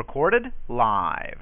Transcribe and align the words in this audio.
Recorded 0.00 0.46
live. 0.68 1.38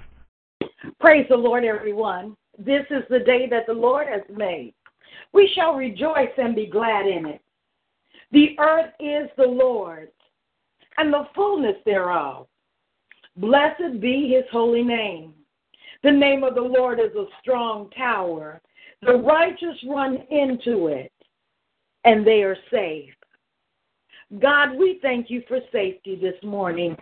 Praise 0.99 1.27
the 1.31 1.37
Lord, 1.37 1.65
everyone. 1.65 2.37
This 2.59 2.85
is 2.91 3.05
the 3.09 3.21
day 3.21 3.47
that 3.49 3.69
the 3.69 3.73
Lord 3.73 4.09
has 4.09 4.23
made. 4.37 4.75
We 5.33 5.49
shall 5.55 5.75
rejoice 5.75 6.33
and 6.37 6.57
be 6.57 6.67
glad 6.67 7.07
in 7.07 7.25
it. 7.27 7.41
The 8.33 8.57
earth 8.59 8.91
is 8.99 9.29
the 9.37 9.47
Lord's, 9.47 10.11
and 10.97 11.13
the 11.13 11.29
fullness 11.37 11.77
thereof. 11.87 12.49
Blessed 13.37 14.01
be 14.01 14.35
his 14.35 14.45
holy 14.51 14.83
name. 14.83 15.35
The 16.03 16.11
name 16.11 16.43
of 16.43 16.57
the 16.57 16.61
Lord 16.61 16.99
is 16.99 17.15
a 17.15 17.27
strong 17.41 17.89
tower. 17.91 18.61
The 19.03 19.19
righteous 19.19 19.79
run 19.89 20.17
into 20.33 20.89
it, 20.89 21.13
and 22.05 22.27
they 22.27 22.43
are 22.43 22.57
safe. 22.73 23.15
God, 24.41 24.77
we 24.77 24.99
thank 25.01 25.31
you 25.31 25.45
for 25.47 25.61
safety 25.71 26.17
this 26.17 26.43
morning. 26.43 26.97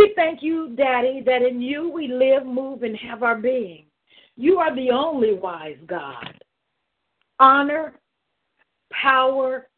We 0.00 0.14
thank 0.16 0.42
you, 0.42 0.74
Daddy, 0.76 1.22
that 1.26 1.42
in 1.42 1.60
you 1.60 1.90
we 1.90 2.08
live, 2.08 2.46
move, 2.46 2.84
and 2.84 2.96
have 2.96 3.22
our 3.22 3.36
being. 3.36 3.84
You 4.34 4.56
are 4.56 4.74
the 4.74 4.90
only 4.90 5.34
wise 5.34 5.76
God. 5.86 6.42
Honor, 7.38 7.92
power, 8.90 9.68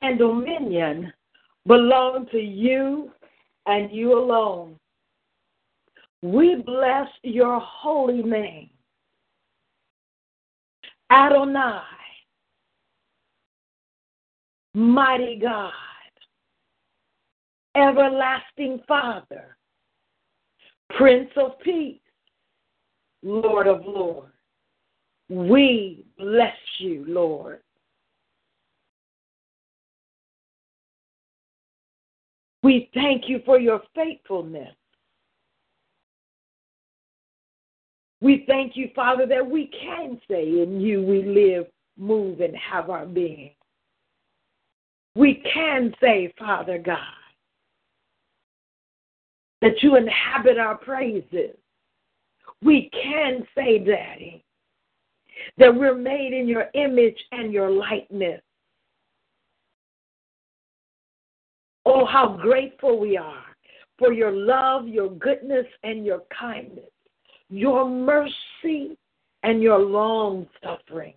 and 0.00 0.20
dominion 0.20 1.12
belong 1.66 2.28
to 2.30 2.38
you 2.38 3.10
and 3.66 3.90
you 3.90 4.16
alone. 4.16 4.76
We 6.22 6.62
bless 6.64 7.08
your 7.24 7.58
holy 7.58 8.22
name. 8.22 8.70
Adonai, 11.10 11.82
mighty 14.74 15.40
God 15.42 15.72
everlasting 17.74 18.80
Father, 18.86 19.56
Prince 20.96 21.30
of 21.36 21.58
Peace, 21.60 22.00
Lord 23.22 23.66
of 23.66 23.84
Lords. 23.84 24.28
We 25.28 26.04
bless 26.18 26.56
you, 26.78 27.04
Lord. 27.08 27.60
We 32.62 32.90
thank 32.94 33.28
you 33.28 33.40
for 33.44 33.58
your 33.58 33.80
faithfulness. 33.94 34.74
We 38.20 38.44
thank 38.46 38.76
you, 38.76 38.90
Father, 38.94 39.26
that 39.26 39.44
we 39.44 39.66
can 39.66 40.20
say 40.30 40.62
in 40.62 40.80
you 40.80 41.02
we 41.02 41.24
live, 41.24 41.66
move, 41.98 42.40
and 42.40 42.54
have 42.56 42.88
our 42.88 43.04
being. 43.04 43.50
We 45.16 45.42
can 45.52 45.92
say, 46.00 46.32
Father 46.38 46.78
God, 46.78 46.98
that 49.62 49.82
you 49.82 49.96
inhabit 49.96 50.58
our 50.58 50.76
praises. 50.76 51.56
We 52.62 52.90
can 52.92 53.46
say, 53.54 53.78
Daddy, 53.78 54.44
that 55.56 55.74
we're 55.74 55.96
made 55.96 56.32
in 56.32 56.46
your 56.46 56.66
image 56.74 57.16
and 57.30 57.52
your 57.52 57.70
likeness. 57.70 58.42
Oh, 61.86 62.04
how 62.04 62.36
grateful 62.40 62.98
we 62.98 63.16
are 63.16 63.44
for 63.98 64.12
your 64.12 64.32
love, 64.32 64.86
your 64.86 65.10
goodness, 65.10 65.66
and 65.84 66.04
your 66.04 66.22
kindness, 66.38 66.90
your 67.48 67.88
mercy, 67.88 68.96
and 69.44 69.62
your 69.62 69.78
long 69.78 70.46
suffering. 70.62 71.14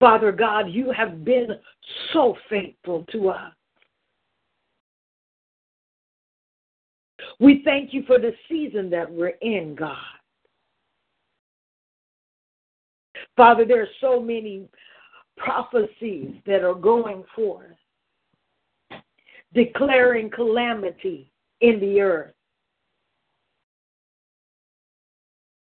Father 0.00 0.30
God, 0.30 0.70
you 0.70 0.92
have 0.92 1.24
been 1.24 1.48
so 2.12 2.36
faithful 2.48 3.04
to 3.10 3.30
us. 3.30 3.52
We 7.40 7.62
thank 7.64 7.94
you 7.94 8.02
for 8.06 8.18
the 8.18 8.32
season 8.48 8.90
that 8.90 9.10
we're 9.10 9.34
in, 9.40 9.74
God. 9.74 9.96
Father, 13.36 13.64
there 13.64 13.82
are 13.82 13.88
so 14.00 14.20
many 14.20 14.68
prophecies 15.36 16.34
that 16.46 16.64
are 16.64 16.74
going 16.74 17.22
forth, 17.34 17.76
declaring 19.54 20.30
calamity 20.30 21.30
in 21.60 21.78
the 21.78 22.00
earth. 22.00 22.34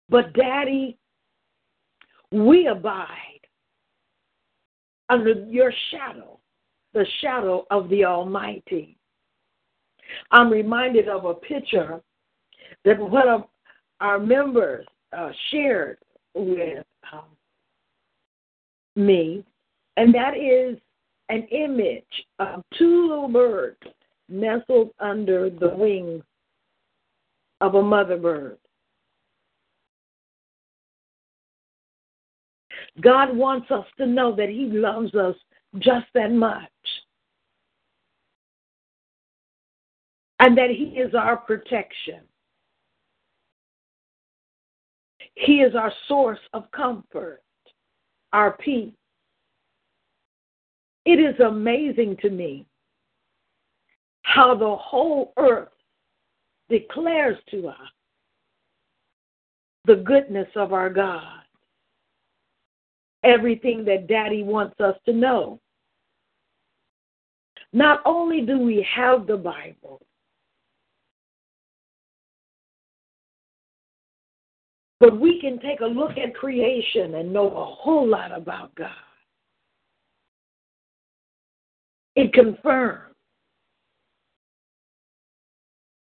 But, 0.07 0.33
Daddy, 0.33 0.97
we 2.31 2.67
abide 2.67 3.07
under 5.09 5.45
your 5.45 5.73
shadow, 5.91 6.39
the 6.93 7.05
shadow 7.21 7.65
of 7.69 7.89
the 7.89 8.05
Almighty. 8.05 8.98
I'm 10.31 10.49
reminded 10.51 11.07
of 11.07 11.25
a 11.25 11.33
picture 11.33 12.01
that 12.85 12.99
one 12.99 13.27
of 13.27 13.43
our 13.99 14.19
members 14.19 14.85
uh, 15.15 15.31
shared 15.51 15.97
with 16.33 16.85
um, 17.11 17.25
me, 18.95 19.43
and 19.97 20.13
that 20.13 20.37
is 20.37 20.77
an 21.29 21.43
image 21.51 22.03
of 22.39 22.63
two 22.77 23.07
little 23.07 23.27
birds 23.27 23.77
nestled 24.27 24.91
under 24.99 25.49
the 25.49 25.69
wings 25.69 26.23
of 27.61 27.75
a 27.75 27.81
mother 27.81 28.17
bird. 28.17 28.57
God 33.01 33.35
wants 33.35 33.69
us 33.71 33.85
to 33.97 34.05
know 34.05 34.35
that 34.35 34.49
He 34.49 34.65
loves 34.65 35.13
us 35.15 35.35
just 35.79 36.07
that 36.13 36.31
much. 36.31 36.69
And 40.39 40.57
that 40.57 40.69
He 40.69 40.85
is 40.99 41.13
our 41.13 41.37
protection. 41.37 42.21
He 45.35 45.61
is 45.61 45.75
our 45.75 45.93
source 46.07 46.39
of 46.53 46.69
comfort, 46.71 47.41
our 48.33 48.57
peace. 48.57 48.93
It 51.05 51.19
is 51.19 51.39
amazing 51.39 52.17
to 52.21 52.29
me 52.29 52.65
how 54.23 54.53
the 54.55 54.75
whole 54.75 55.33
earth 55.37 55.69
declares 56.69 57.37
to 57.51 57.69
us 57.69 57.75
the 59.85 59.95
goodness 59.95 60.47
of 60.55 60.71
our 60.71 60.89
God. 60.89 61.41
Everything 63.23 63.83
that 63.85 64.07
Daddy 64.07 64.43
wants 64.43 64.79
us 64.79 64.95
to 65.05 65.13
know. 65.13 65.59
Not 67.73 68.01
only 68.05 68.41
do 68.41 68.59
we 68.59 68.85
have 68.95 69.25
the 69.25 69.37
Bible, 69.37 70.01
But 74.99 75.19
we 75.19 75.39
can 75.39 75.59
take 75.59 75.79
a 75.79 75.85
look 75.85 76.17
at 76.17 76.35
creation 76.35 77.15
and 77.15 77.31
know 77.31 77.47
a 77.47 77.65
whole 77.65 78.07
lot 78.07 78.35
about 78.35 78.75
God. 78.75 78.91
It 82.15 82.33
confirms 82.33 83.15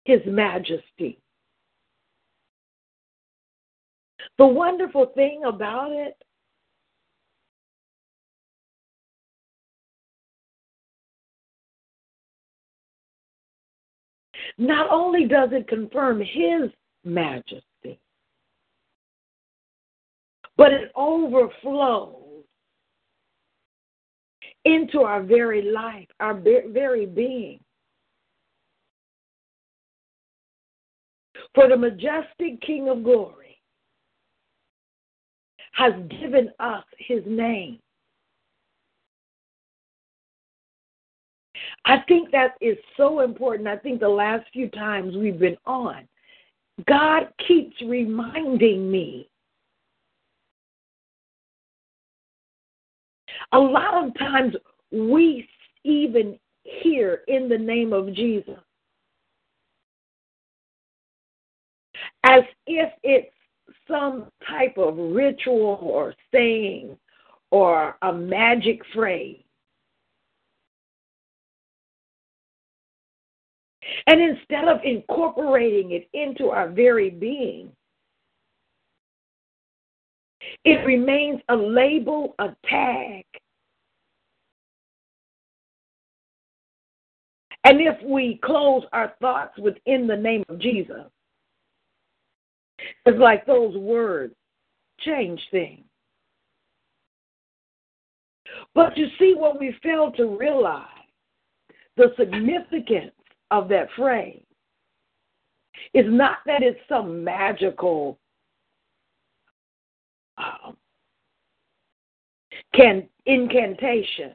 His 0.05 0.21
majesty. 0.27 1.19
The 4.39 4.47
wonderful 4.47 5.07
thing 5.15 5.43
about 5.47 5.93
it 5.93 6.15
not 14.59 14.91
only 14.91 15.27
does 15.27 15.51
it 15.53 15.69
confirm 15.69 16.21
his 16.21 16.71
majesty, 17.05 17.63
but 20.57 20.73
it 20.73 20.91
overflows 20.97 22.45
into 24.65 25.01
our 25.01 25.23
very 25.23 25.71
life, 25.71 26.09
our 26.21 26.35
very 26.35 27.07
being. 27.07 27.61
For 31.55 31.69
the 31.69 31.77
majestic 31.77 32.61
King 32.61 32.89
of 32.89 33.05
glory 33.05 33.59
has 35.73 35.93
given 36.21 36.51
us 36.59 36.85
his 36.99 37.23
name. 37.27 37.79
I 41.85 41.99
think 42.09 42.31
that 42.33 42.57
is 42.61 42.77
so 42.97 43.21
important. 43.21 43.69
I 43.69 43.77
think 43.77 44.01
the 44.01 44.09
last 44.09 44.47
few 44.53 44.69
times 44.69 45.17
we've 45.17 45.39
been 45.39 45.57
on, 45.67 46.09
God 46.89 47.29
keeps 47.47 47.77
reminding 47.83 48.91
me. 48.91 49.29
A 53.53 53.59
lot 53.59 54.05
of 54.05 54.17
times 54.19 54.55
we 54.91 55.49
even 55.85 56.39
hear 56.65 57.23
in 57.29 57.49
the 57.49 57.59
name 57.59 57.93
of 57.93 58.13
Jesus 58.13 58.59
as 62.25 62.43
if 62.67 62.93
it's 63.03 63.33
some 63.89 64.27
type 64.49 64.77
of 64.77 64.97
ritual 64.97 65.79
or 65.81 66.15
saying 66.33 66.97
or 67.51 67.97
a 68.03 68.13
magic 68.13 68.81
phrase. 68.93 69.43
And 74.09 74.21
instead 74.21 74.67
of 74.67 74.81
incorporating 74.85 75.93
it 75.93 76.09
into 76.13 76.51
our 76.51 76.69
very 76.69 77.11
being, 77.11 77.71
it 80.67 80.85
remains 80.85 81.41
a 81.49 81.55
label, 81.55 82.35
a 82.41 82.49
tag. 82.69 83.25
And 87.63 87.81
if 87.81 88.03
we 88.05 88.41
close 88.45 88.83
our 88.93 89.15
thoughts 89.21 89.57
within 89.59 90.09
the 90.09 90.17
name 90.17 90.45
of 90.49 90.59
Jesus, 90.59 91.05
it's 93.07 93.19
like 93.19 93.47
those 93.47 93.77
words 93.77 94.35
change 95.01 95.41
things. 95.53 95.85
But 98.75 98.97
you 98.97 99.07
see, 99.21 99.35
what 99.37 99.61
we 99.61 99.75
fail 99.85 100.11
to 100.13 100.37
realize 100.37 100.87
the 101.97 102.13
significance 102.19 103.13
of 103.53 103.69
that 103.69 103.89
phrase 103.97 104.43
is 105.95 106.07
not 106.09 106.39
that 106.47 106.65
it's 106.65 106.81
some 106.89 107.23
magical 107.23 108.19
um, 110.39 110.77
can 112.75 113.09
incantation. 113.27 114.35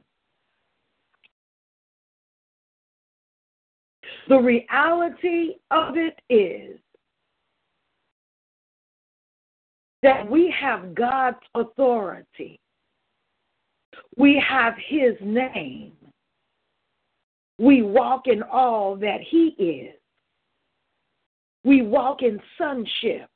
The 4.27 4.38
reality 4.38 5.56
of 5.71 5.95
it 5.98 6.19
is 6.30 6.80
that 10.03 10.30
we 10.30 10.53
have 10.59 10.95
God's 10.95 11.38
authority. 11.56 12.59
We 14.18 14.42
have 14.47 14.74
His 14.77 15.15
name 15.21 15.94
we 17.62 17.83
walk 17.83 18.25
in 18.25 18.42
all 18.42 18.95
that 18.95 19.21
He 19.21 19.50
is. 19.59 19.95
We 21.63 21.83
walk 21.83 22.24
in 22.24 22.42
sonship. 22.57 23.30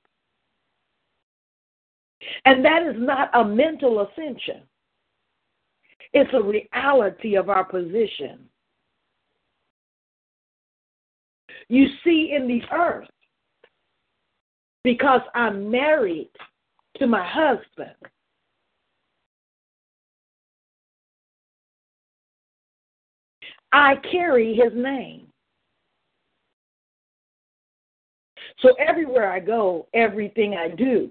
And 2.45 2.63
that 2.63 2.83
is 2.83 2.95
not 2.97 3.31
a 3.33 3.43
mental 3.43 4.01
ascension, 4.07 4.61
it's 6.13 6.29
a 6.33 6.41
reality 6.41 7.35
of 7.35 7.49
our 7.49 7.65
position. 7.65 8.39
You 11.67 11.87
see, 12.03 12.33
in 12.35 12.47
the 12.47 12.61
earth, 12.71 13.07
because 14.83 15.21
I'm 15.33 15.71
married 15.71 16.29
to 16.97 17.07
my 17.07 17.27
husband, 17.27 17.95
I 23.73 23.95
carry 24.09 24.53
his 24.55 24.71
name. 24.75 25.27
So 28.59 28.73
everywhere 28.79 29.31
I 29.31 29.39
go, 29.39 29.87
everything 29.93 30.53
I 30.53 30.69
do, 30.69 31.09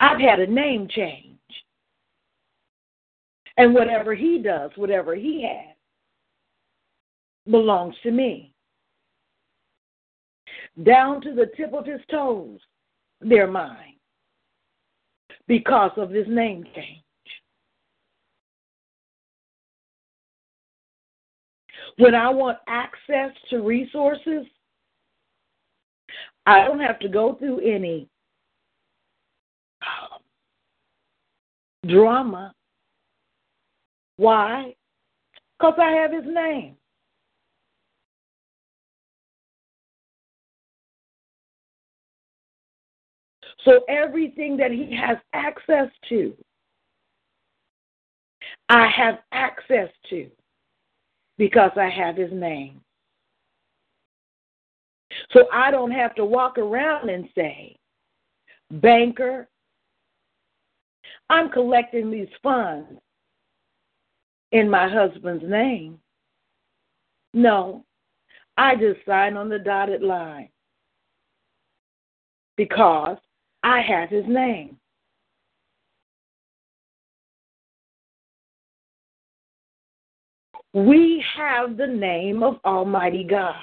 I've 0.00 0.20
had 0.20 0.40
a 0.40 0.46
name 0.46 0.88
change. 0.88 1.32
And 3.56 3.72
whatever 3.72 4.14
he 4.14 4.38
does, 4.38 4.70
whatever 4.76 5.14
he 5.14 5.42
has, 5.42 5.74
belongs 7.50 7.94
to 8.02 8.10
me. 8.10 8.52
Down 10.82 11.22
to 11.22 11.34
the 11.34 11.50
tip 11.56 11.72
of 11.72 11.86
his 11.86 12.00
toes, 12.10 12.60
they're 13.22 13.46
mine 13.46 13.94
because 15.48 15.92
of 15.96 16.10
this 16.10 16.26
name 16.28 16.64
change. 16.74 17.02
When 21.96 22.14
I 22.14 22.28
want 22.28 22.58
access 22.68 23.30
to 23.48 23.62
resources, 23.62 24.44
I 26.44 26.64
don't 26.66 26.80
have 26.80 26.98
to 27.00 27.08
go 27.08 27.36
through 27.36 27.60
any 27.60 28.06
um, 29.82 30.20
drama. 31.86 32.52
Why? 34.16 34.74
Because 35.58 35.74
I 35.78 35.90
have 35.92 36.12
his 36.12 36.24
name. 36.24 36.76
So 43.64 43.80
everything 43.88 44.56
that 44.58 44.70
he 44.70 44.94
has 44.94 45.18
access 45.32 45.88
to, 46.08 46.34
I 48.68 48.86
have 48.88 49.18
access 49.32 49.90
to 50.10 50.30
because 51.36 51.72
I 51.76 51.88
have 51.88 52.16
his 52.16 52.32
name. 52.32 52.80
So 55.32 55.46
I 55.52 55.70
don't 55.70 55.90
have 55.90 56.14
to 56.14 56.24
walk 56.24 56.58
around 56.58 57.08
and 57.08 57.28
say, 57.34 57.76
Banker, 58.70 59.48
I'm 61.28 61.50
collecting 61.50 62.10
these 62.10 62.28
funds 62.42 62.88
in 64.52 64.70
my 64.70 64.88
husband's 64.88 65.44
name. 65.44 65.98
No, 67.34 67.84
I 68.56 68.76
just 68.76 69.04
sign 69.06 69.36
on 69.36 69.48
the 69.48 69.58
dotted 69.58 70.02
line 70.02 70.48
because 72.56 73.18
I 73.62 73.80
have 73.80 74.08
his 74.08 74.24
name. 74.26 74.78
We 80.72 81.24
have 81.36 81.76
the 81.76 81.86
name 81.86 82.42
of 82.42 82.58
Almighty 82.64 83.24
God. 83.24 83.54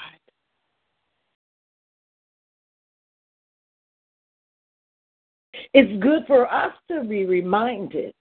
It's 5.74 6.02
good 6.02 6.24
for 6.28 6.52
us 6.52 6.74
to 6.90 7.04
be 7.04 7.26
reminded 7.26 8.14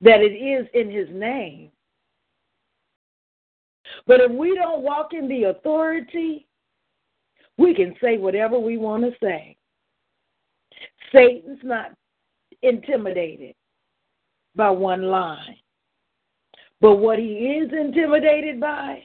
that 0.00 0.20
it 0.20 0.32
is 0.32 0.66
in 0.74 0.90
His 0.90 1.08
name. 1.10 1.70
But 4.06 4.20
if 4.20 4.30
we 4.30 4.54
don't 4.54 4.82
walk 4.82 5.12
in 5.12 5.28
the 5.28 5.44
authority, 5.44 6.46
we 7.58 7.74
can 7.74 7.94
say 8.00 8.18
whatever 8.18 8.58
we 8.58 8.76
want 8.76 9.04
to 9.04 9.12
say. 9.22 9.56
Satan's 11.12 11.60
not 11.62 11.92
intimidated 12.62 13.54
by 14.54 14.70
one 14.70 15.02
line. 15.02 15.56
But 16.80 16.96
what 16.96 17.18
he 17.18 17.58
is 17.62 17.72
intimidated 17.72 18.60
by 18.60 19.02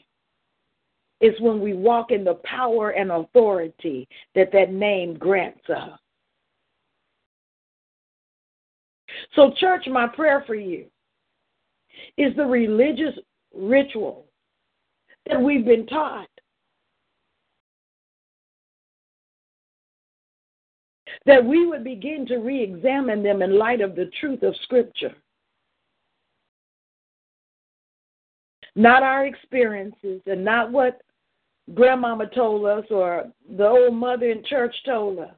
is 1.21 1.39
when 1.39 1.61
we 1.61 1.73
walk 1.73 2.11
in 2.11 2.23
the 2.23 2.35
power 2.43 2.89
and 2.91 3.11
authority 3.11 4.07
that 4.35 4.51
that 4.51 4.73
name 4.73 5.13
grants 5.13 5.69
us. 5.69 5.99
So, 9.33 9.51
church, 9.59 9.87
my 9.87 10.07
prayer 10.07 10.43
for 10.45 10.55
you 10.55 10.85
is 12.17 12.35
the 12.35 12.45
religious 12.45 13.17
ritual 13.53 14.25
that 15.29 15.41
we've 15.41 15.65
been 15.65 15.85
taught. 15.87 16.27
That 21.25 21.45
we 21.45 21.67
would 21.67 21.83
begin 21.83 22.25
to 22.27 22.37
re 22.37 22.61
examine 22.63 23.21
them 23.21 23.41
in 23.41 23.57
light 23.57 23.81
of 23.81 23.95
the 23.95 24.09
truth 24.19 24.43
of 24.43 24.55
Scripture. 24.63 25.15
not 28.75 29.03
our 29.03 29.25
experiences 29.25 30.21
and 30.25 30.43
not 30.43 30.71
what 30.71 31.01
grandmama 31.73 32.27
told 32.27 32.65
us 32.65 32.85
or 32.89 33.25
the 33.57 33.67
old 33.67 33.93
mother 33.93 34.29
in 34.31 34.43
church 34.45 34.75
told 34.85 35.19
us. 35.19 35.35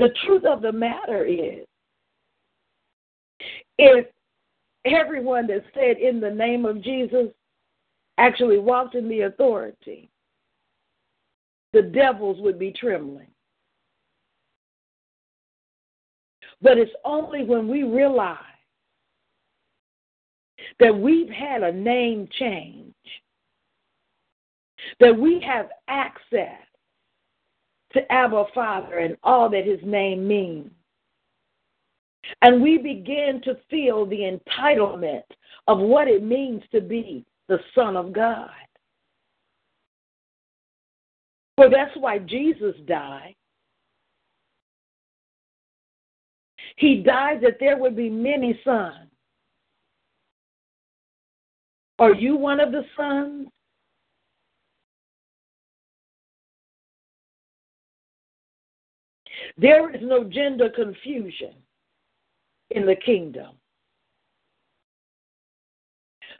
The 0.00 0.08
truth 0.24 0.46
of 0.46 0.62
the 0.62 0.72
matter 0.72 1.26
is, 1.26 1.66
if 3.76 4.06
everyone 4.86 5.46
that 5.48 5.62
said 5.74 5.98
in 5.98 6.20
the 6.20 6.30
name 6.30 6.64
of 6.64 6.82
Jesus 6.82 7.26
actually 8.16 8.56
walked 8.56 8.94
in 8.94 9.10
the 9.10 9.20
authority, 9.22 10.08
the 11.74 11.82
devils 11.82 12.38
would 12.40 12.58
be 12.58 12.72
trembling. 12.72 13.26
But 16.62 16.78
it's 16.78 16.90
only 17.04 17.44
when 17.44 17.68
we 17.68 17.82
realize 17.82 18.38
that 20.78 20.98
we've 20.98 21.28
had 21.28 21.62
a 21.62 21.72
name 21.72 22.26
change, 22.38 22.94
that 24.98 25.14
we 25.14 25.42
have 25.46 25.68
access 25.88 26.56
to 27.92 28.12
Abba 28.12 28.44
Father 28.54 28.98
and 28.98 29.16
all 29.22 29.48
that 29.50 29.66
his 29.66 29.80
name 29.82 30.26
means. 30.26 30.70
And 32.42 32.62
we 32.62 32.78
begin 32.78 33.40
to 33.44 33.56
feel 33.68 34.06
the 34.06 34.38
entitlement 34.38 35.22
of 35.66 35.78
what 35.78 36.08
it 36.08 36.22
means 36.22 36.62
to 36.72 36.80
be 36.80 37.24
the 37.48 37.58
Son 37.74 37.96
of 37.96 38.12
God. 38.12 38.50
For 41.56 41.68
that's 41.68 41.94
why 41.96 42.18
Jesus 42.18 42.74
died. 42.86 43.34
He 46.76 47.02
died 47.02 47.40
that 47.42 47.58
there 47.60 47.76
would 47.76 47.96
be 47.96 48.08
many 48.08 48.58
sons. 48.64 49.10
Are 51.98 52.14
you 52.14 52.36
one 52.36 52.60
of 52.60 52.72
the 52.72 52.84
sons? 52.96 53.48
There 59.56 59.94
is 59.94 60.00
no 60.02 60.24
gender 60.24 60.68
confusion 60.70 61.54
in 62.70 62.86
the 62.86 62.96
kingdom. 62.96 63.56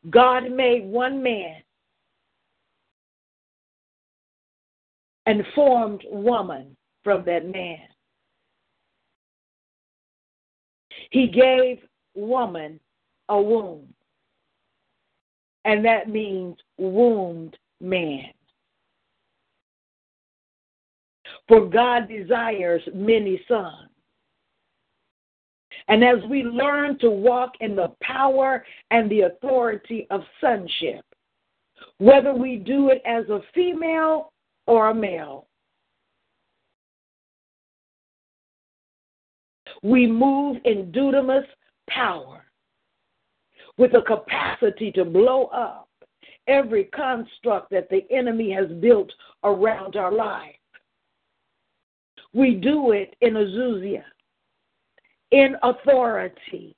God 0.09 0.51
made 0.51 0.85
one 0.85 1.23
man 1.23 1.63
and 5.27 5.45
formed 5.55 6.03
woman 6.11 6.77
from 7.05 7.25
that 7.27 7.47
man. 7.47 7.81
He 11.11 11.27
gave 11.27 11.79
woman 12.15 12.81
a 13.29 13.41
womb, 13.41 13.93
and 15.65 15.85
that 15.85 16.09
means 16.09 16.57
wombed 16.79 17.57
man. 17.81 18.27
For 21.51 21.67
God 21.67 22.09
desires 22.09 22.81
many 22.95 23.43
sons. 23.49 23.91
And 25.89 26.05
as 26.05 26.19
we 26.31 26.45
learn 26.45 26.97
to 27.01 27.11
walk 27.11 27.55
in 27.59 27.75
the 27.75 27.91
power 28.01 28.65
and 28.93 29.11
the 29.11 29.23
authority 29.23 30.07
of 30.11 30.21
sonship, 30.41 31.05
whether 31.99 32.33
we 32.33 32.55
do 32.55 32.91
it 32.91 33.03
as 33.05 33.29
a 33.31 33.41
female 33.53 34.33
or 34.69 34.91
a 34.91 34.95
male, 34.95 35.49
we 39.83 40.07
move 40.07 40.59
in 40.65 40.93
dunamis 40.93 41.47
power 41.89 42.45
with 43.77 43.95
a 43.95 44.03
capacity 44.03 44.93
to 44.93 45.05
blow 45.05 45.47
up 45.47 45.89
every 46.47 46.85
construct 46.85 47.71
that 47.73 47.89
the 47.91 48.03
enemy 48.13 48.53
has 48.53 48.69
built 48.81 49.11
around 49.43 49.97
our 49.97 50.13
life. 50.13 50.55
We 52.33 52.55
do 52.55 52.93
it 52.93 53.15
in 53.21 53.35
exousia, 53.35 54.05
in 55.33 55.57
authority. 55.63 56.77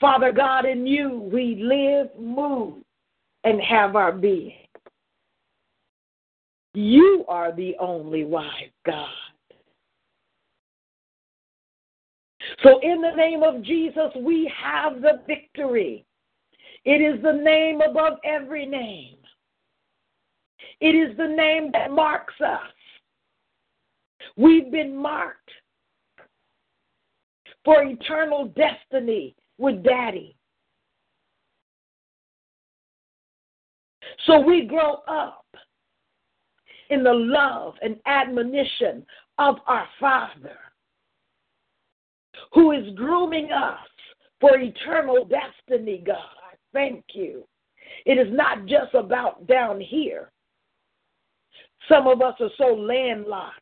Father 0.00 0.32
God, 0.32 0.64
in 0.64 0.86
you 0.86 1.28
we 1.32 1.62
live, 1.62 2.08
move, 2.18 2.82
and 3.44 3.60
have 3.60 3.96
our 3.96 4.12
being. 4.12 4.52
You 6.74 7.24
are 7.28 7.54
the 7.54 7.76
only 7.78 8.24
wise 8.24 8.70
God. 8.84 9.08
So, 12.62 12.78
in 12.80 13.00
the 13.00 13.12
name 13.16 13.42
of 13.42 13.62
Jesus, 13.62 14.10
we 14.20 14.52
have 14.62 15.00
the 15.00 15.22
victory. 15.26 16.04
It 16.84 17.00
is 17.00 17.22
the 17.22 17.32
name 17.32 17.80
above 17.80 18.18
every 18.24 18.66
name. 18.66 19.16
It 20.80 20.94
is 20.94 21.16
the 21.16 21.26
name 21.26 21.70
that 21.72 21.90
marks 21.90 22.34
us. 22.40 22.60
We've 24.36 24.70
been 24.70 24.96
marked 24.96 25.50
for 27.64 27.82
eternal 27.82 28.52
destiny 28.56 29.34
with 29.58 29.82
Daddy. 29.82 30.36
So 34.26 34.40
we 34.40 34.66
grow 34.66 35.02
up 35.08 35.44
in 36.90 37.02
the 37.02 37.12
love 37.12 37.74
and 37.82 37.96
admonition 38.06 39.04
of 39.38 39.56
our 39.66 39.86
Father 39.98 40.58
who 42.52 42.72
is 42.72 42.94
grooming 42.94 43.50
us 43.52 43.78
for 44.40 44.58
eternal 44.58 45.24
destiny, 45.24 46.02
God. 46.06 46.18
Thank 46.72 47.04
you. 47.14 47.44
It 48.06 48.18
is 48.18 48.32
not 48.32 48.66
just 48.66 48.94
about 48.94 49.46
down 49.46 49.80
here. 49.80 50.30
Some 51.88 52.06
of 52.06 52.22
us 52.22 52.34
are 52.40 52.50
so 52.56 52.74
landlocked. 52.74 53.60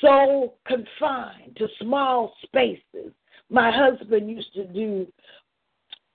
So 0.00 0.54
confined 0.66 1.56
to 1.56 1.68
small 1.80 2.34
spaces. 2.44 3.12
My 3.50 3.70
husband 3.70 4.30
used 4.30 4.52
to 4.54 4.64
do 4.64 5.06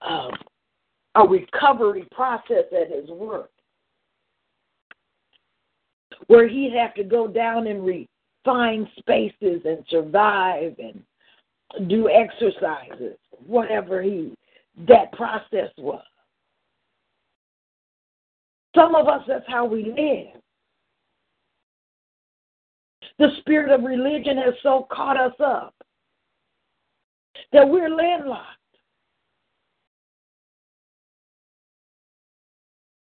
um, 0.01 0.31
a 1.15 1.27
recovery 1.27 2.07
process 2.11 2.65
at 2.71 2.91
his 2.91 3.09
work 3.09 3.49
where 6.27 6.47
he'd 6.47 6.73
have 6.73 6.93
to 6.95 7.03
go 7.03 7.27
down 7.27 7.67
and 7.67 7.83
refine 7.83 8.87
spaces 8.99 9.61
and 9.65 9.83
survive 9.89 10.75
and 10.77 11.89
do 11.89 12.09
exercises, 12.09 13.17
whatever 13.45 14.01
he 14.01 14.33
that 14.87 15.11
process 15.13 15.69
was. 15.77 16.03
Some 18.75 18.95
of 18.95 19.07
us, 19.07 19.21
that's 19.27 19.45
how 19.47 19.65
we 19.65 19.85
live. 19.85 20.41
The 23.17 23.35
spirit 23.39 23.71
of 23.71 23.83
religion 23.83 24.37
has 24.37 24.53
so 24.63 24.87
caught 24.91 25.19
us 25.19 25.33
up 25.43 25.75
that 27.51 27.67
we're 27.67 27.89
landlocked. 27.89 28.45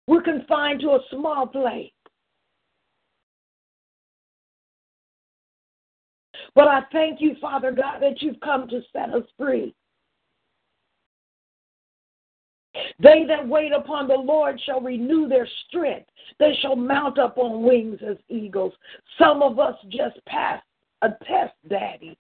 We're 0.07 0.21
confined 0.21 0.81
to 0.81 0.89
a 0.91 0.99
small 1.09 1.47
place. 1.47 1.91
But 6.53 6.67
I 6.67 6.81
thank 6.91 7.19
you, 7.21 7.35
Father 7.41 7.71
God, 7.71 7.99
that 8.01 8.21
you've 8.21 8.39
come 8.41 8.67
to 8.67 8.81
set 8.93 9.09
us 9.09 9.23
free. 9.37 9.73
They 12.99 13.25
that 13.27 13.47
wait 13.47 13.73
upon 13.73 14.07
the 14.07 14.15
Lord 14.15 14.59
shall 14.65 14.79
renew 14.79 15.27
their 15.27 15.47
strength. 15.67 16.09
They 16.39 16.55
shall 16.61 16.75
mount 16.75 17.19
up 17.19 17.37
on 17.37 17.63
wings 17.63 17.99
as 18.07 18.17
eagles. 18.29 18.73
Some 19.19 19.41
of 19.41 19.59
us 19.59 19.75
just 19.89 20.23
passed 20.25 20.63
a 21.01 21.09
test, 21.25 21.53
Daddy. 21.69 22.17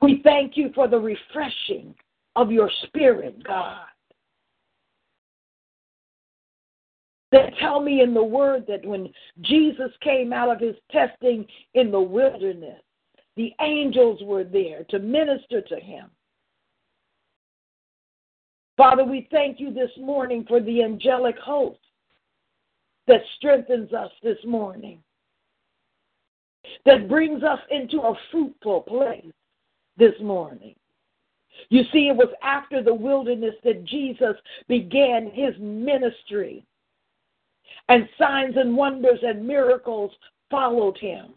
We 0.00 0.20
thank 0.24 0.56
you 0.56 0.70
for 0.74 0.88
the 0.88 0.98
refreshing 0.98 1.94
of 2.36 2.50
your 2.50 2.70
spirit, 2.84 3.42
God. 3.44 3.84
They 7.32 7.52
tell 7.60 7.80
me 7.80 8.00
in 8.02 8.12
the 8.12 8.24
word 8.24 8.64
that 8.66 8.84
when 8.84 9.08
Jesus 9.42 9.92
came 10.02 10.32
out 10.32 10.50
of 10.50 10.60
his 10.60 10.74
testing 10.90 11.46
in 11.74 11.90
the 11.90 12.00
wilderness, 12.00 12.80
the 13.36 13.52
angels 13.60 14.20
were 14.24 14.44
there 14.44 14.84
to 14.90 14.98
minister 14.98 15.60
to 15.60 15.76
him. 15.76 16.10
Father, 18.80 19.04
we 19.04 19.28
thank 19.30 19.60
you 19.60 19.74
this 19.74 19.90
morning 20.00 20.42
for 20.48 20.58
the 20.58 20.82
angelic 20.82 21.36
host 21.38 21.78
that 23.06 23.20
strengthens 23.36 23.92
us 23.92 24.10
this 24.22 24.38
morning, 24.42 25.02
that 26.86 27.06
brings 27.06 27.42
us 27.42 27.58
into 27.70 27.98
a 28.00 28.14
fruitful 28.30 28.80
place 28.80 29.34
this 29.98 30.14
morning. 30.22 30.74
You 31.68 31.82
see, 31.92 32.08
it 32.08 32.16
was 32.16 32.32
after 32.42 32.82
the 32.82 32.94
wilderness 32.94 33.54
that 33.64 33.84
Jesus 33.84 34.34
began 34.66 35.30
his 35.30 35.54
ministry, 35.60 36.64
and 37.90 38.08
signs 38.16 38.56
and 38.56 38.74
wonders 38.74 39.18
and 39.22 39.46
miracles 39.46 40.10
followed 40.50 40.96
him. 40.96 41.34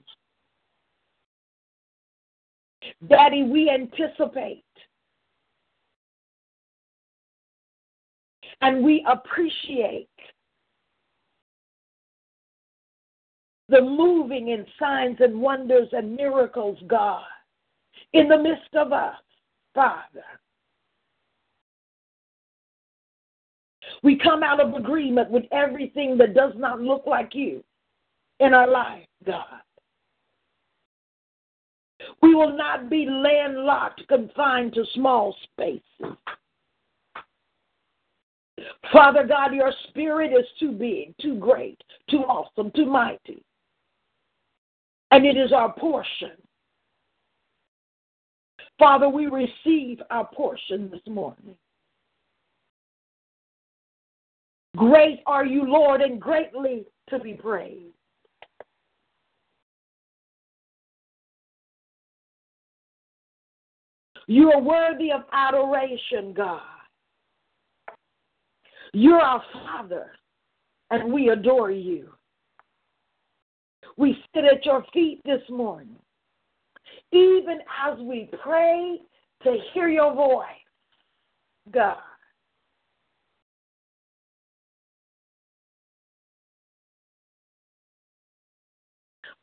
Daddy, 3.09 3.43
we 3.43 3.69
anticipate 3.69 4.63
and 8.63 8.82
we 8.82 9.05
appreciate 9.10 10.08
the 13.67 13.82
moving 13.82 14.50
in 14.50 14.65
signs 14.79 15.17
and 15.20 15.39
wonders 15.39 15.89
and 15.91 16.15
miracles, 16.15 16.77
God, 16.88 17.24
in 18.13 18.29
the 18.29 18.38
midst 18.38 18.74
of 18.74 18.93
us, 18.93 19.17
Father. 19.75 20.24
We 24.01 24.17
come 24.17 24.43
out 24.43 24.62
of 24.62 24.75
agreement 24.75 25.29
with 25.29 25.43
everything 25.51 26.17
that 26.20 26.34
does 26.34 26.53
not 26.55 26.79
look 26.79 27.03
like 27.05 27.36
you 27.36 27.63
in 28.39 28.53
our 28.53 28.70
life, 28.70 29.05
God. 29.25 29.46
We 32.22 32.34
will 32.34 32.55
not 32.55 32.89
be 32.89 33.05
landlocked, 33.10 34.08
confined 34.08 34.74
to 34.74 34.86
small 34.93 35.36
spaces. 35.51 36.15
Father 38.91 39.25
God, 39.25 39.53
your 39.53 39.72
spirit 39.89 40.32
is 40.32 40.46
too 40.60 40.72
big, 40.72 41.13
too 41.22 41.36
great, 41.36 41.82
too 42.10 42.20
awesome, 42.20 42.72
too 42.75 42.86
mighty. 42.86 43.43
And 45.12 45.25
it 45.25 45.38
is 45.38 45.51
our 45.51 45.74
portion. 45.74 46.32
Father, 48.79 49.08
we 49.08 49.27
receive 49.27 50.01
our 50.10 50.27
portion 50.34 50.89
this 50.89 51.01
morning. 51.08 51.55
Great 54.75 55.20
are 55.27 55.46
you, 55.46 55.65
Lord, 55.65 56.01
and 56.01 56.20
greatly 56.20 56.86
to 57.10 57.20
be 57.20 57.34
praised. 57.34 57.93
You 64.25 64.51
are 64.51 64.62
worthy 64.62 65.12
of 65.12 65.22
adoration, 65.32 66.34
God. 66.34 66.62
You're 68.93 69.21
our 69.21 69.43
Father, 69.51 70.12
and 70.91 71.12
we 71.12 71.29
adore 71.29 71.71
you. 71.71 72.09
We 73.97 74.15
sit 74.33 74.45
at 74.45 74.65
your 74.65 74.85
feet 74.93 75.21
this 75.25 75.41
morning, 75.50 75.95
even 77.12 77.59
as 77.85 77.97
we 78.00 78.29
pray 78.43 79.00
to 79.43 79.57
hear 79.73 79.89
your 79.89 80.13
voice, 80.13 80.45
God. 81.71 81.97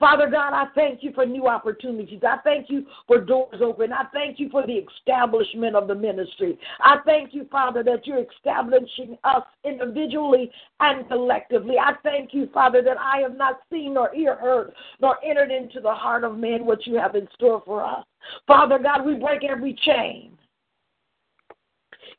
Father 0.01 0.31
God, 0.31 0.55
I 0.55 0.65
thank 0.75 1.03
you 1.03 1.13
for 1.13 1.27
new 1.27 1.47
opportunities. 1.47 2.23
I 2.27 2.39
thank 2.43 2.71
you 2.71 2.87
for 3.07 3.21
doors 3.21 3.61
open. 3.63 3.93
I 3.93 4.05
thank 4.15 4.41
you 4.41 4.49
for 4.49 4.67
the 4.67 4.83
establishment 4.97 5.77
of 5.77 5.89
the 5.89 5.95
ministry. 5.95 6.59
I 6.81 6.97
thank 7.05 7.35
you, 7.35 7.47
Father, 7.53 7.83
that 7.83 8.07
you're 8.07 8.25
establishing 8.35 9.19
us 9.25 9.43
individually 9.63 10.51
and 10.81 11.07
collectively. 11.07 11.75
I 11.79 11.93
thank 12.03 12.33
you, 12.33 12.49
Father, 12.53 12.81
that 12.83 12.97
I 12.99 13.19
have 13.19 13.37
not 13.37 13.61
seen 13.71 13.93
nor 13.95 14.15
ear 14.15 14.37
heard 14.37 14.73
nor 15.01 15.23
entered 15.23 15.51
into 15.51 15.81
the 15.81 15.93
heart 15.93 16.25
of 16.25 16.39
man 16.39 16.65
what 16.65 16.87
you 16.87 16.95
have 16.95 17.15
in 17.15 17.29
store 17.35 17.63
for 17.67 17.85
us. 17.85 18.05
Father 18.47 18.79
God, 18.79 19.05
we 19.05 19.17
break 19.17 19.45
every 19.45 19.79
chain. 19.85 20.33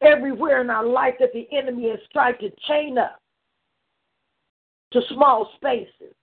Everywhere 0.04 0.62
in 0.62 0.70
our 0.70 0.86
life 0.86 1.16
that 1.20 1.34
the 1.34 1.48
enemy 1.52 1.90
has 1.90 2.00
tried 2.14 2.40
to 2.42 2.52
chain 2.68 3.00
us 3.00 3.12
to 4.92 5.02
small 5.10 5.52
spaces 5.56 6.14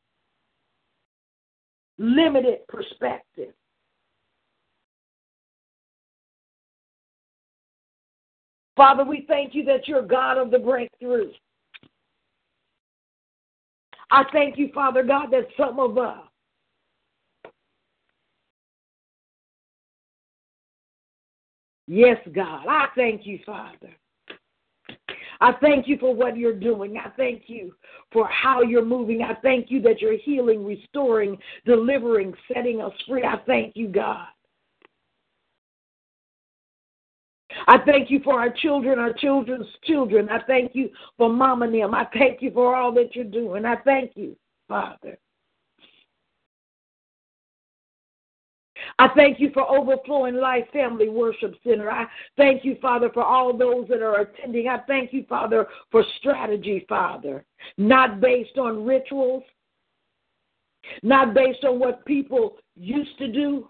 limited 1.98 2.66
perspective. 2.68 3.52
Father, 8.76 9.04
we 9.04 9.24
thank 9.26 9.54
you 9.54 9.64
that 9.64 9.88
you're 9.88 10.02
God 10.02 10.38
of 10.38 10.50
the 10.50 10.58
breakthrough. 10.58 11.32
I 14.10 14.24
thank 14.32 14.56
you, 14.56 14.70
Father 14.72 15.02
God, 15.02 15.26
that 15.32 15.48
some 15.56 15.80
of 15.80 15.98
us 15.98 16.28
Yes, 21.88 22.18
God. 22.34 22.66
I 22.68 22.88
thank 22.94 23.26
you, 23.26 23.38
Father. 23.46 23.90
I 25.40 25.52
thank 25.60 25.86
you 25.86 25.98
for 25.98 26.14
what 26.14 26.36
you're 26.36 26.58
doing. 26.58 26.96
I 26.96 27.10
thank 27.10 27.44
you 27.46 27.74
for 28.12 28.26
how 28.28 28.62
you're 28.62 28.84
moving. 28.84 29.22
I 29.22 29.34
thank 29.40 29.70
you 29.70 29.80
that 29.82 30.00
you're 30.00 30.18
healing, 30.18 30.64
restoring, 30.66 31.38
delivering, 31.64 32.34
setting 32.52 32.80
us 32.80 32.92
free. 33.06 33.22
I 33.22 33.40
thank 33.46 33.76
you, 33.76 33.88
God. 33.88 34.26
I 37.66 37.78
thank 37.78 38.10
you 38.10 38.20
for 38.22 38.38
our 38.38 38.50
children, 38.50 38.98
our 38.98 39.12
children's 39.12 39.66
children. 39.84 40.28
I 40.28 40.40
thank 40.46 40.74
you 40.74 40.90
for 41.16 41.28
Mama 41.28 41.66
and 41.66 41.74
them. 41.74 41.94
I 41.94 42.06
thank 42.12 42.42
you 42.42 42.50
for 42.50 42.76
all 42.76 42.92
that 42.92 43.14
you're 43.14 43.24
doing. 43.24 43.64
I 43.64 43.76
thank 43.76 44.12
you, 44.16 44.36
Father. 44.68 45.18
I 49.00 49.08
thank 49.14 49.38
you 49.38 49.50
for 49.54 49.62
overflowing 49.70 50.34
life 50.34 50.64
family 50.72 51.08
worship 51.08 51.54
center. 51.64 51.90
I 51.90 52.06
thank 52.36 52.64
you, 52.64 52.76
Father, 52.82 53.10
for 53.14 53.22
all 53.22 53.56
those 53.56 53.86
that 53.88 54.02
are 54.02 54.22
attending. 54.22 54.66
I 54.66 54.78
thank 54.88 55.12
you, 55.12 55.24
Father, 55.28 55.66
for 55.92 56.04
strategy, 56.18 56.84
Father, 56.88 57.44
not 57.76 58.20
based 58.20 58.58
on 58.58 58.84
rituals, 58.84 59.44
not 61.04 61.32
based 61.32 61.64
on 61.64 61.78
what 61.78 62.04
people 62.06 62.56
used 62.74 63.16
to 63.18 63.30
do. 63.30 63.68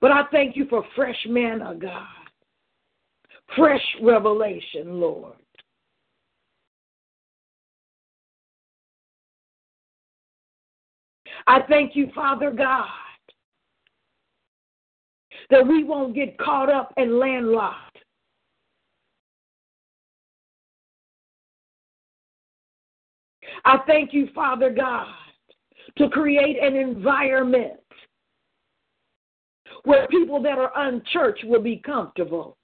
But 0.00 0.10
I 0.10 0.22
thank 0.32 0.56
you 0.56 0.66
for 0.68 0.84
fresh 0.96 1.18
manna, 1.28 1.74
God, 1.74 2.06
fresh 3.54 3.82
revelation, 4.02 4.98
Lord. 5.00 5.34
I 11.46 11.60
thank 11.68 11.94
you, 11.94 12.10
Father 12.14 12.50
God, 12.50 12.88
that 15.50 15.66
we 15.66 15.84
won't 15.84 16.14
get 16.14 16.38
caught 16.38 16.70
up 16.70 16.92
and 16.96 17.18
landlocked. 17.18 17.98
I 23.64 23.78
thank 23.86 24.12
you, 24.12 24.28
Father 24.34 24.70
God, 24.70 25.06
to 25.98 26.08
create 26.10 26.62
an 26.62 26.76
environment 26.76 27.74
where 29.84 30.06
people 30.08 30.42
that 30.42 30.58
are 30.58 30.72
unchurched 30.76 31.44
will 31.44 31.62
be 31.62 31.76
comfortable. 31.76 32.56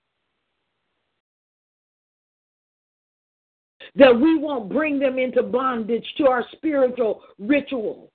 That 3.97 4.15
we 4.15 4.39
won't 4.39 4.69
bring 4.69 4.99
them 4.99 5.19
into 5.19 5.43
bondage 5.43 6.07
to 6.19 6.29
our 6.29 6.45
spiritual 6.53 7.23
rituals. 7.39 8.10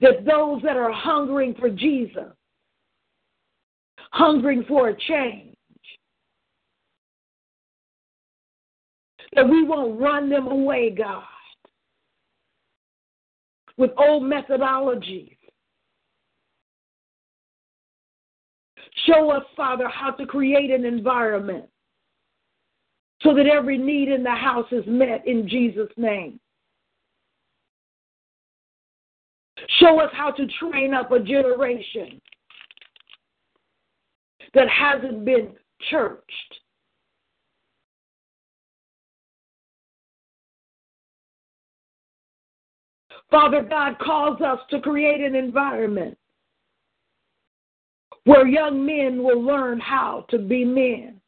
That 0.00 0.24
those 0.24 0.62
that 0.62 0.76
are 0.76 0.92
hungering 0.92 1.54
for 1.54 1.70
Jesus, 1.70 2.32
hungering 4.12 4.64
for 4.66 4.88
a 4.88 4.96
change, 4.96 5.56
that 9.34 9.48
we 9.48 9.62
won't 9.62 10.00
run 10.00 10.28
them 10.28 10.48
away, 10.48 10.90
God, 10.90 11.22
with 13.76 13.90
old 13.96 14.24
methodologies. 14.24 15.36
Show 19.06 19.30
us, 19.30 19.44
Father, 19.56 19.88
how 19.88 20.10
to 20.10 20.26
create 20.26 20.70
an 20.70 20.84
environment 20.84 21.64
so 23.22 23.34
that 23.34 23.46
every 23.46 23.78
need 23.78 24.08
in 24.08 24.22
the 24.22 24.30
house 24.30 24.66
is 24.72 24.84
met 24.86 25.26
in 25.26 25.48
Jesus' 25.48 25.90
name. 25.96 26.40
Show 29.80 29.98
us 30.00 30.10
how 30.12 30.30
to 30.32 30.46
train 30.58 30.92
up 30.92 31.10
a 31.10 31.20
generation 31.20 32.20
that 34.54 34.68
hasn't 34.68 35.24
been 35.24 35.52
churched. 35.90 36.60
Father 43.30 43.62
God 43.62 43.96
calls 44.00 44.40
us 44.40 44.58
to 44.70 44.80
create 44.80 45.20
an 45.20 45.34
environment 45.34 46.18
where 48.24 48.46
young 48.46 48.84
men 48.84 49.22
will 49.22 49.40
learn 49.42 49.80
how 49.80 50.26
to 50.30 50.38
be 50.38 50.64
men 50.64 51.20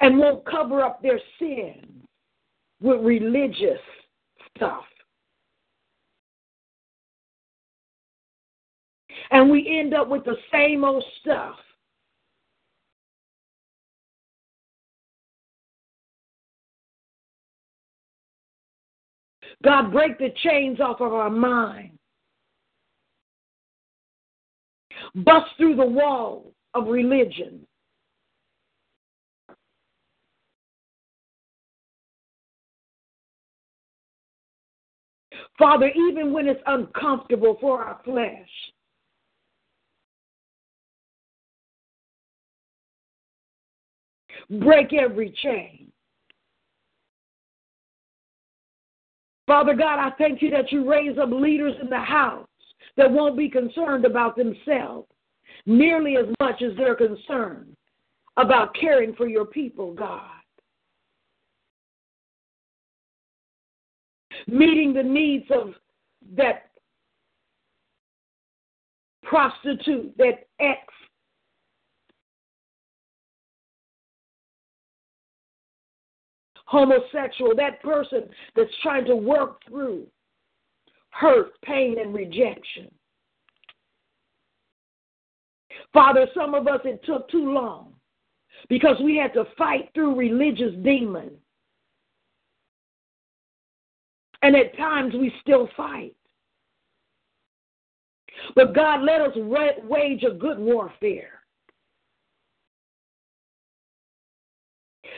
and 0.00 0.18
won't 0.18 0.44
cover 0.44 0.82
up 0.82 1.00
their 1.00 1.20
sin 1.38 2.02
with 2.82 3.00
religious 3.00 3.80
stuff. 4.56 4.84
And 9.30 9.50
we 9.50 9.78
end 9.78 9.94
up 9.94 10.08
with 10.08 10.24
the 10.24 10.36
same 10.52 10.84
old 10.84 11.04
stuff. 11.20 11.56
God, 19.64 19.90
break 19.90 20.18
the 20.18 20.32
chains 20.44 20.80
off 20.80 21.00
of 21.00 21.12
our 21.12 21.30
mind. 21.30 21.98
Bust 25.14 25.46
through 25.56 25.76
the 25.76 25.84
walls 25.84 26.52
of 26.74 26.86
religion. 26.86 27.66
Father, 35.58 35.90
even 36.08 36.32
when 36.32 36.46
it's 36.46 36.62
uncomfortable 36.66 37.56
for 37.60 37.82
our 37.82 38.00
flesh, 38.04 38.48
break 44.50 44.92
every 44.92 45.34
chain. 45.42 45.90
Father 49.46 49.74
God, 49.74 49.98
I 49.98 50.10
thank 50.18 50.42
you 50.42 50.50
that 50.50 50.70
you 50.70 50.88
raise 50.88 51.16
up 51.18 51.30
leaders 51.30 51.74
in 51.80 51.88
the 51.88 51.98
house 51.98 52.46
that 52.96 53.10
won't 53.10 53.36
be 53.36 53.48
concerned 53.48 54.04
about 54.04 54.36
themselves 54.36 55.08
nearly 55.64 56.16
as 56.16 56.26
much 56.40 56.62
as 56.62 56.76
they're 56.76 56.94
concerned 56.94 57.74
about 58.36 58.74
caring 58.74 59.14
for 59.14 59.26
your 59.26 59.44
people, 59.44 59.94
God. 59.94 60.22
Meeting 64.46 64.92
the 64.92 65.02
needs 65.02 65.46
of 65.50 65.74
that 66.36 66.70
prostitute, 69.22 70.16
that 70.16 70.46
ex 70.60 70.80
homosexual, 76.68 77.54
that 77.56 77.82
person 77.82 78.28
that's 78.54 78.70
trying 78.82 79.06
to 79.06 79.16
work 79.16 79.62
through 79.66 80.06
hurt, 81.10 81.52
pain, 81.62 81.98
and 81.98 82.14
rejection. 82.14 82.90
Father, 85.94 86.26
some 86.34 86.54
of 86.54 86.68
us, 86.68 86.80
it 86.84 87.02
took 87.04 87.28
too 87.30 87.52
long 87.52 87.94
because 88.68 88.96
we 89.02 89.16
had 89.16 89.32
to 89.32 89.44
fight 89.56 89.88
through 89.94 90.14
religious 90.14 90.74
demons. 90.84 91.32
And 94.42 94.54
at 94.54 94.76
times 94.76 95.14
we 95.14 95.32
still 95.40 95.68
fight. 95.76 96.14
But 98.54 98.74
God, 98.74 99.02
let 99.02 99.22
us 99.22 99.32
wage 99.34 100.22
a 100.22 100.34
good 100.34 100.58
warfare. 100.58 101.40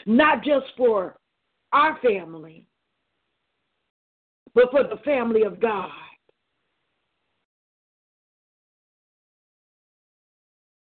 Not 0.07 0.43
just 0.45 0.67
for 0.77 1.17
our 1.73 1.99
family, 2.01 2.65
but 4.55 4.71
for 4.71 4.83
the 4.83 5.01
family 5.05 5.43
of 5.43 5.61
God. 5.61 5.91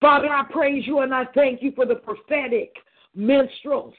Father, 0.01 0.29
I 0.29 0.45
praise 0.51 0.87
you 0.87 1.01
and 1.01 1.15
I 1.15 1.25
thank 1.35 1.63
you 1.63 1.73
for 1.73 1.87
the 1.87 1.95
prophetic 1.95 2.75
minstrels. 3.15 3.95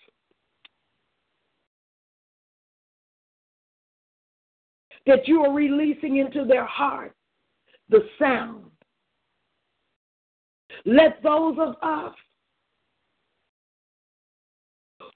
That 5.08 5.28
you 5.28 5.44
are 5.44 5.54
releasing 5.54 6.18
into 6.18 6.46
their 6.46 6.66
heart 6.66 7.16
the 7.90 8.08
sound. 8.20 8.66
Let 10.86 11.24
those 11.24 11.58
of 11.60 11.76
us 11.82 12.14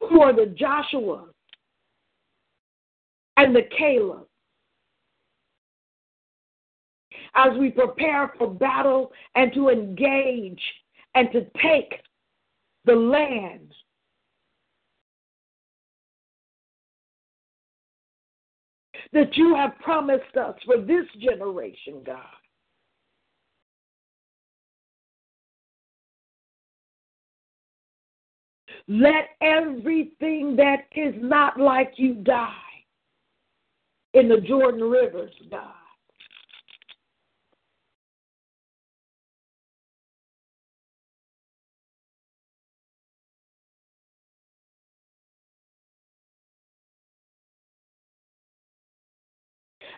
who 0.10 0.22
are 0.22 0.34
the 0.34 0.54
Joshua 0.58 1.26
and 3.40 3.56
the 3.56 3.62
Caleb 3.78 4.28
as 7.36 7.58
we 7.58 7.70
prepare 7.70 8.34
for 8.38 8.54
battle 8.54 9.14
and 9.36 9.54
to 9.54 9.70
engage 9.70 10.62
and 11.16 11.32
to 11.32 11.46
take 11.64 12.02
the 12.84 12.94
land. 12.94 13.74
That 19.14 19.36
you 19.38 19.56
have 19.56 19.80
promised 19.80 20.36
us 20.36 20.56
for 20.66 20.78
this 20.78 21.06
generation, 21.20 22.04
God. 22.06 22.20
Let 28.88 29.30
everything 29.42 30.58
that 30.58 30.88
is 30.96 31.16
not 31.18 31.60
like 31.60 31.94
you 31.96 32.16
die 32.16 32.69
in 34.14 34.28
the 34.28 34.42
Jordan 34.42 34.84
rivers, 34.84 35.32
God. 35.52 35.74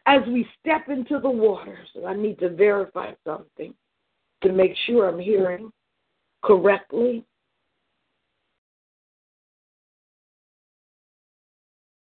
as 0.05 0.21
we 0.27 0.47
step 0.59 0.89
into 0.89 1.19
the 1.19 1.29
waters, 1.29 1.87
I 2.07 2.13
need 2.13 2.39
to 2.39 2.49
verify 2.49 3.11
something 3.25 3.73
to 4.43 4.51
make 4.51 4.73
sure 4.85 5.07
I'm 5.07 5.19
hearing 5.19 5.71
correctly. 6.43 7.23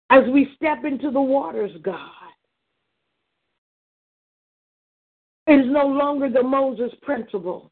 As 0.09 0.23
we 0.31 0.49
step 0.55 0.85
into 0.85 1.11
the 1.11 1.21
waters, 1.21 1.71
God, 1.83 1.99
it 5.47 5.53
is 5.53 5.65
no 5.67 5.85
longer 5.85 6.29
the 6.29 6.43
Moses 6.43 6.91
principle. 7.01 7.71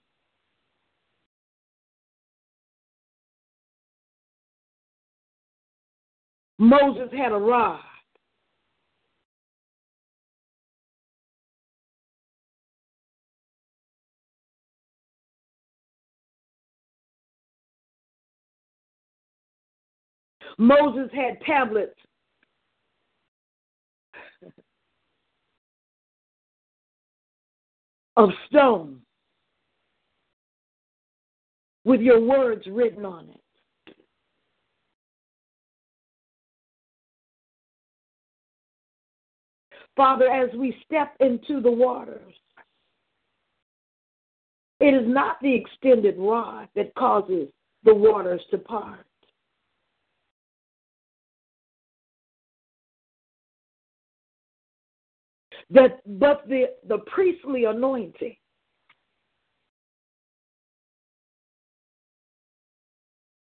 Moses 6.58 7.10
had 7.16 7.32
a 7.32 7.38
rod. 7.38 7.80
Moses 20.58 21.10
had 21.14 21.42
tablets. 21.42 22.00
Of 28.18 28.30
stone 28.48 29.02
with 31.84 32.02
your 32.02 32.22
words 32.22 32.66
written 32.68 33.06
on 33.06 33.30
it. 33.30 33.42
Father, 39.96 40.30
as 40.30 40.50
we 40.56 40.76
step 40.86 41.16
into 41.20 41.62
the 41.62 41.72
waters, 41.72 42.34
it 44.80 44.94
is 44.94 45.08
not 45.08 45.38
the 45.42 45.54
extended 45.54 46.16
rod 46.18 46.68
that 46.76 46.94
causes 46.96 47.48
the 47.84 47.96
waters 47.96 48.42
to 48.52 48.58
part. 48.58 49.06
That 55.72 56.00
but 56.20 56.48
the, 56.48 56.66
the 56.88 57.00
priestly 57.00 57.66
anointing. 57.66 58.36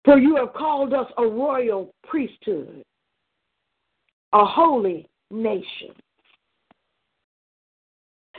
For 0.05 0.17
you 0.17 0.37
have 0.37 0.53
called 0.53 0.93
us 0.93 1.07
a 1.17 1.27
royal 1.27 1.93
priesthood, 2.07 2.81
a 4.31 4.45
holy 4.45 5.09
nation. 5.29 5.93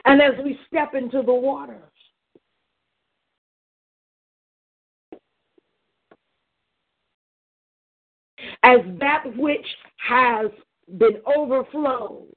And 0.07 0.23
as 0.23 0.33
we 0.43 0.59
step 0.67 0.95
into 0.95 1.21
the 1.21 1.35
waters, 1.35 1.83
as 8.63 8.79
that 8.99 9.25
which 9.37 9.67
has 9.99 10.47
been 10.97 11.21
overflowed 11.27 12.29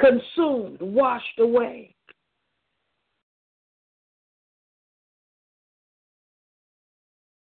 consumed, 0.00 0.80
washed 0.80 1.38
away. 1.38 1.94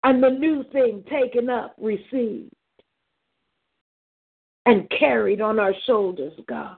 And 0.03 0.21
the 0.23 0.29
new 0.29 0.63
thing 0.71 1.03
taken 1.09 1.49
up, 1.49 1.75
received, 1.77 2.51
and 4.65 4.89
carried 4.89 5.41
on 5.41 5.59
our 5.59 5.73
shoulders, 5.85 6.33
God. 6.47 6.77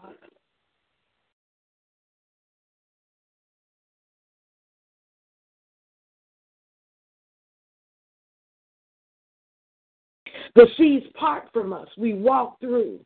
The 10.56 10.68
seas 10.78 11.04
part 11.16 11.50
from 11.52 11.74
us. 11.74 11.88
We 11.98 12.14
walk 12.14 12.60
through 12.60 13.00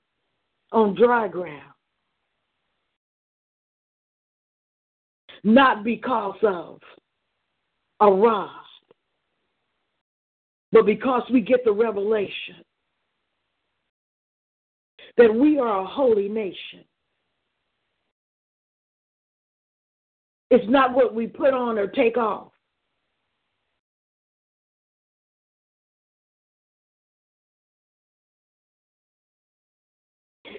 on 0.73 0.95
dry 0.95 1.27
ground. 1.30 1.76
Not 5.47 5.81
because 5.86 6.36
of 6.43 6.81
a 8.01 8.12
rod, 8.12 8.49
but 10.73 10.86
because 10.86 11.23
we 11.31 11.39
get 11.39 11.63
the 11.63 11.71
revelation 11.71 12.55
that 15.15 15.33
we 15.33 15.57
are 15.57 15.83
a 15.83 15.86
holy 15.86 16.27
nation. 16.27 16.83
It's 20.51 20.69
not 20.69 20.93
what 20.93 21.15
we 21.15 21.27
put 21.27 21.53
on 21.53 21.79
or 21.79 21.88
take 21.88 22.17
off. 22.17 22.51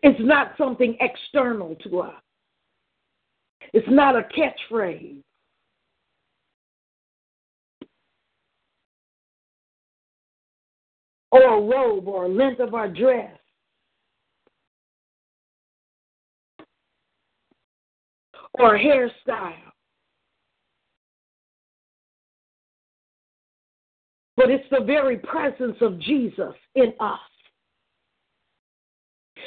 It's 0.02 0.20
not 0.20 0.54
something 0.56 0.96
external 1.00 1.76
to 1.84 2.00
us. 2.00 2.22
It's 3.72 3.86
not 3.88 4.16
a 4.16 4.22
catchphrase. 4.22 5.22
Or 11.30 11.42
a 11.42 11.60
robe 11.60 12.08
or 12.08 12.24
a 12.24 12.28
length 12.28 12.60
of 12.60 12.74
our 12.74 12.88
dress. 12.88 13.36
Or 18.54 18.76
a 18.76 18.78
hairstyle. 18.78 19.54
But 24.36 24.50
it's 24.50 24.64
the 24.70 24.84
very 24.84 25.18
presence 25.18 25.76
of 25.80 25.98
Jesus 26.00 26.54
in 26.74 26.94
us 27.00 27.18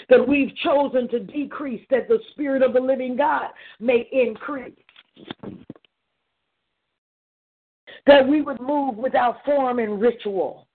that 0.09 0.27
we've 0.27 0.55
chosen 0.57 1.07
to 1.09 1.19
decrease 1.19 1.85
that 1.89 2.07
the 2.07 2.19
Spirit 2.31 2.61
of 2.61 2.73
the 2.73 2.79
living 2.79 3.15
God 3.15 3.47
may 3.79 4.07
increase. 4.11 4.73
That 8.07 8.27
we 8.27 8.41
would 8.41 8.59
move 8.59 8.95
without 8.97 9.37
form 9.45 9.79
and 9.79 10.01
ritual. 10.01 10.67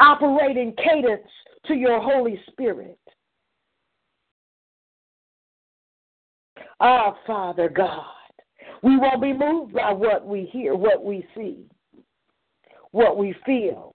Operate 0.00 0.56
in 0.56 0.72
cadence 0.72 1.28
to 1.66 1.74
your 1.74 2.00
Holy 2.00 2.40
Spirit. 2.50 2.98
Our 6.80 7.16
Father 7.26 7.68
God. 7.68 8.04
We 8.82 8.98
won't 8.98 9.22
be 9.22 9.32
moved 9.32 9.74
by 9.74 9.92
what 9.92 10.26
we 10.26 10.44
hear, 10.52 10.74
what 10.74 11.04
we 11.04 11.26
see, 11.34 11.64
what 12.90 13.16
we 13.16 13.34
feel. 13.46 13.93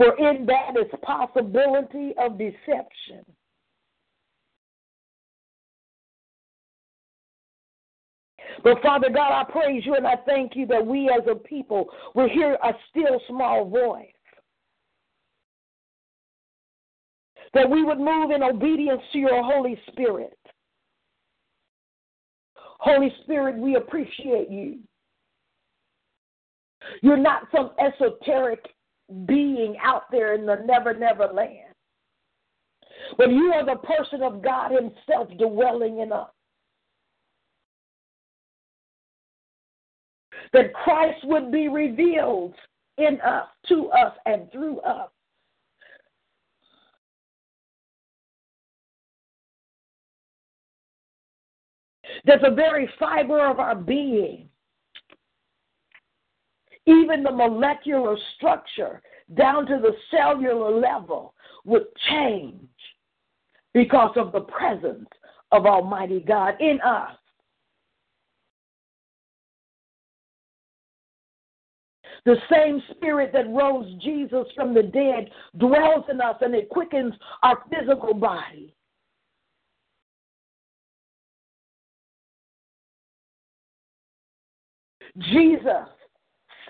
For 0.00 0.16
in 0.16 0.46
that 0.46 0.80
is 0.80 0.90
possibility 1.02 2.14
of 2.18 2.38
deception. 2.38 3.22
But 8.64 8.80
Father 8.82 9.10
God, 9.10 9.38
I 9.38 9.44
praise 9.44 9.84
you 9.84 9.96
and 9.96 10.06
I 10.06 10.14
thank 10.24 10.56
you 10.56 10.64
that 10.68 10.86
we 10.86 11.10
as 11.10 11.26
a 11.30 11.34
people 11.34 11.90
will 12.14 12.30
hear 12.30 12.54
a 12.54 12.72
still 12.88 13.20
small 13.28 13.68
voice. 13.68 14.06
That 17.52 17.68
we 17.68 17.84
would 17.84 17.98
move 17.98 18.30
in 18.30 18.42
obedience 18.42 19.02
to 19.12 19.18
your 19.18 19.42
Holy 19.42 19.78
Spirit. 19.92 20.38
Holy 22.54 23.12
Spirit, 23.24 23.58
we 23.58 23.76
appreciate 23.76 24.50
you. 24.50 24.78
You're 27.02 27.18
not 27.18 27.48
some 27.54 27.72
esoteric 27.78 28.64
being 29.26 29.76
out 29.82 30.04
there 30.10 30.34
in 30.34 30.46
the 30.46 30.56
never, 30.64 30.94
never 30.94 31.26
land. 31.26 31.74
But 33.16 33.30
you 33.30 33.52
are 33.52 33.64
the 33.64 33.80
person 33.80 34.22
of 34.22 34.42
God 34.42 34.72
Himself 34.72 35.28
dwelling 35.38 36.00
in 36.00 36.12
us. 36.12 36.30
That 40.52 40.72
Christ 40.74 41.24
would 41.24 41.52
be 41.52 41.68
revealed 41.68 42.54
in 42.98 43.20
us, 43.20 43.46
to 43.68 43.88
us, 43.90 44.14
and 44.26 44.50
through 44.52 44.80
us. 44.80 45.08
That 52.24 52.42
the 52.42 52.50
very 52.50 52.90
fiber 52.98 53.46
of 53.46 53.60
our 53.60 53.74
being 53.76 54.49
even 56.86 57.22
the 57.22 57.30
molecular 57.30 58.16
structure 58.36 59.02
down 59.34 59.66
to 59.66 59.78
the 59.80 59.92
cellular 60.10 60.78
level 60.78 61.34
would 61.64 61.84
change 62.08 62.54
because 63.74 64.12
of 64.16 64.32
the 64.32 64.40
presence 64.40 65.08
of 65.52 65.66
Almighty 65.66 66.20
God 66.20 66.54
in 66.60 66.80
us. 66.80 67.16
The 72.26 72.36
same 72.52 72.82
spirit 72.90 73.30
that 73.32 73.48
rose 73.48 73.90
Jesus 74.02 74.46
from 74.54 74.74
the 74.74 74.82
dead 74.82 75.30
dwells 75.58 76.04
in 76.10 76.20
us 76.20 76.36
and 76.40 76.54
it 76.54 76.68
quickens 76.68 77.14
our 77.42 77.62
physical 77.70 78.12
body. 78.12 78.74
Jesus 85.18 85.88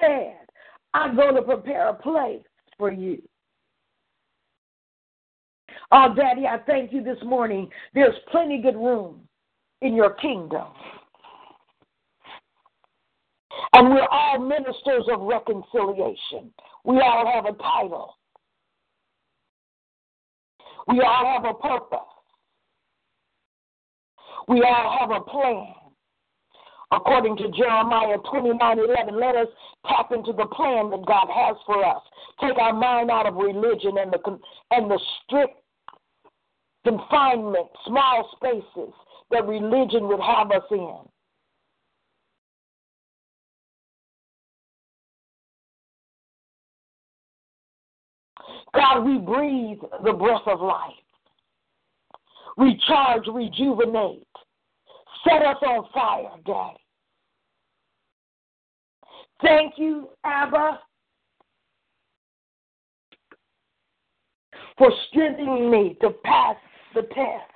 said, 0.01 0.37
I'm 0.95 1.17
going 1.17 1.35
to 1.35 1.43
prepare 1.43 1.89
a 1.89 1.95
place 1.95 2.43
for 2.79 2.91
you. 2.91 3.23
Oh, 5.93 6.15
Daddy, 6.15 6.47
I 6.47 6.59
thank 6.67 6.93
you 6.93 7.03
this 7.03 7.19
morning. 7.25 7.69
There's 7.95 8.15
plenty 8.31 8.61
good 8.63 8.77
room 8.77 9.21
in 9.83 9.95
your 9.95 10.15
kingdom. 10.15 10.67
And 13.73 13.91
we're 13.91 14.07
all 14.11 14.39
ministers 14.39 15.05
of 15.13 15.21
reconciliation. 15.21 16.53
We 16.85 17.01
all 17.01 17.31
have 17.33 17.47
a 17.47 17.57
title. 17.59 18.17
We 20.89 21.01
all 21.01 21.27
have 21.27 21.45
a 21.45 21.55
purpose. 21.55 21.99
We 24.49 24.63
all 24.63 24.99
have 24.99 25.11
a 25.11 25.21
plan 25.21 25.75
according 26.93 27.37
to 27.37 27.49
Jeremiah 27.51 28.19
29 28.31 28.79
11, 28.79 29.21
let 29.21 29.37
us 29.37 29.49
tap 29.87 30.13
into 30.13 30.33
the 30.33 30.47
plan 30.47 30.91
that 30.91 31.07
God 31.07 31.29
has 31.33 31.57
for 31.67 31.85
us. 31.85 32.03
Take 32.41 32.59
our 32.59 32.73
mind 32.73 33.11
out 33.11 33.27
of 33.27 33.35
religion 33.35 33.99
and 33.99 34.13
the, 34.13 34.39
and 34.71 34.91
the 34.91 35.01
strict 35.25 35.55
confinement, 36.85 37.69
small 37.87 38.31
spaces 38.37 38.95
that 39.31 39.47
religion 39.47 40.09
would 40.09 40.21
have 40.21 40.51
us 40.51 40.65
in. 40.71 40.99
God, 48.75 49.01
we 49.01 49.19
breathe 49.19 49.79
the 50.05 50.13
breath 50.13 50.43
of 50.47 50.61
life. 50.61 50.93
Recharge, 52.57 53.27
rejuvenate. 53.27 54.27
Set 55.25 55.43
us 55.43 55.57
on 55.63 55.85
fire, 55.93 56.31
Daddy. 56.47 56.77
Thank 59.43 59.75
you, 59.77 60.09
Abba, 60.25 60.81
for 64.77 64.91
strengthening 65.09 65.71
me 65.71 65.97
to 66.01 66.11
pass 66.25 66.57
the 66.95 67.03
test. 67.03 67.51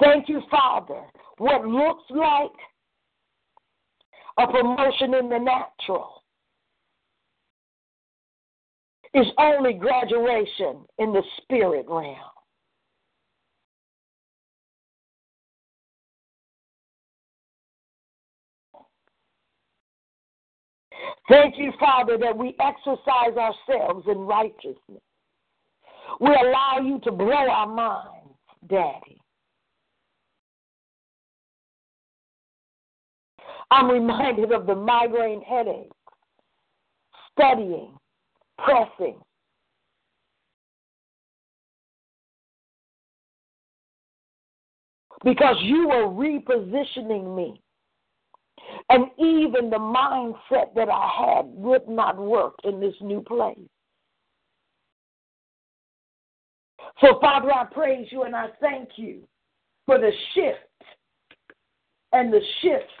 Thank 0.00 0.28
you, 0.28 0.42
Father. 0.50 1.02
What 1.38 1.66
looks 1.66 2.04
like 2.10 2.50
a 4.38 4.46
promotion 4.46 5.14
in 5.14 5.28
the 5.28 5.38
natural 5.38 6.22
is 9.14 9.26
only 9.38 9.72
graduation 9.72 10.84
in 10.98 11.12
the 11.12 11.22
spirit 11.42 11.86
realm. 11.88 12.35
Thank 21.28 21.58
you, 21.58 21.72
Father, 21.80 22.16
that 22.18 22.36
we 22.36 22.54
exercise 22.60 23.36
ourselves 23.36 24.06
in 24.08 24.18
righteousness. 24.18 25.02
We 26.20 26.28
allow 26.28 26.78
you 26.82 27.00
to 27.00 27.10
blow 27.10 27.32
our 27.32 27.66
minds, 27.66 28.34
Daddy. 28.68 29.20
I'm 33.72 33.90
reminded 33.90 34.52
of 34.52 34.66
the 34.66 34.76
migraine 34.76 35.42
headache, 35.42 35.90
studying, 37.32 37.96
pressing. 38.58 39.18
Because 45.24 45.56
you 45.62 45.88
were 45.88 46.06
repositioning 46.06 47.34
me 47.34 47.60
and 48.88 49.06
even 49.18 49.70
the 49.70 49.78
mindset 49.78 50.74
that 50.74 50.88
I 50.88 51.10
had 51.18 51.46
would 51.46 51.88
not 51.88 52.16
work 52.16 52.54
in 52.64 52.80
this 52.80 52.94
new 53.00 53.20
place. 53.20 53.58
So, 57.00 57.18
Father, 57.20 57.52
I 57.52 57.64
praise 57.64 58.06
you 58.10 58.22
and 58.22 58.34
I 58.34 58.46
thank 58.60 58.90
you 58.96 59.22
for 59.86 59.98
the 59.98 60.10
shift 60.34 60.58
and 62.12 62.32
the 62.32 62.40
shifts 62.62 62.92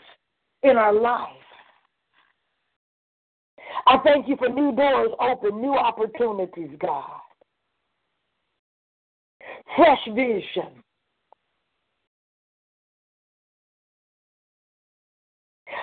in 0.62 0.76
our 0.76 0.92
life. 0.92 1.30
I 3.86 3.98
thank 4.04 4.28
you 4.28 4.36
for 4.36 4.48
new 4.48 4.74
doors 4.74 5.10
open, 5.20 5.60
new 5.60 5.74
opportunities, 5.74 6.70
God. 6.80 7.20
Fresh 9.76 10.06
vision, 10.14 10.82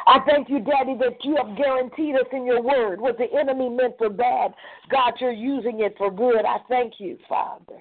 I 0.06 0.20
thank 0.28 0.50
you, 0.50 0.60
Daddy, 0.60 0.96
that 1.00 1.24
you 1.24 1.36
have 1.38 1.58
guaranteed 1.58 2.16
us 2.16 2.28
in 2.32 2.46
your 2.46 2.62
word 2.62 3.00
what 3.00 3.18
the 3.18 3.28
enemy 3.38 3.70
meant 3.70 3.98
for 3.98 4.10
bad. 4.10 4.54
God, 4.90 5.14
you're 5.20 5.32
using 5.32 5.80
it 5.80 5.96
for 5.98 6.12
good. 6.12 6.46
I 6.46 6.58
thank 6.68 6.94
you, 7.00 7.18
Father. 7.28 7.80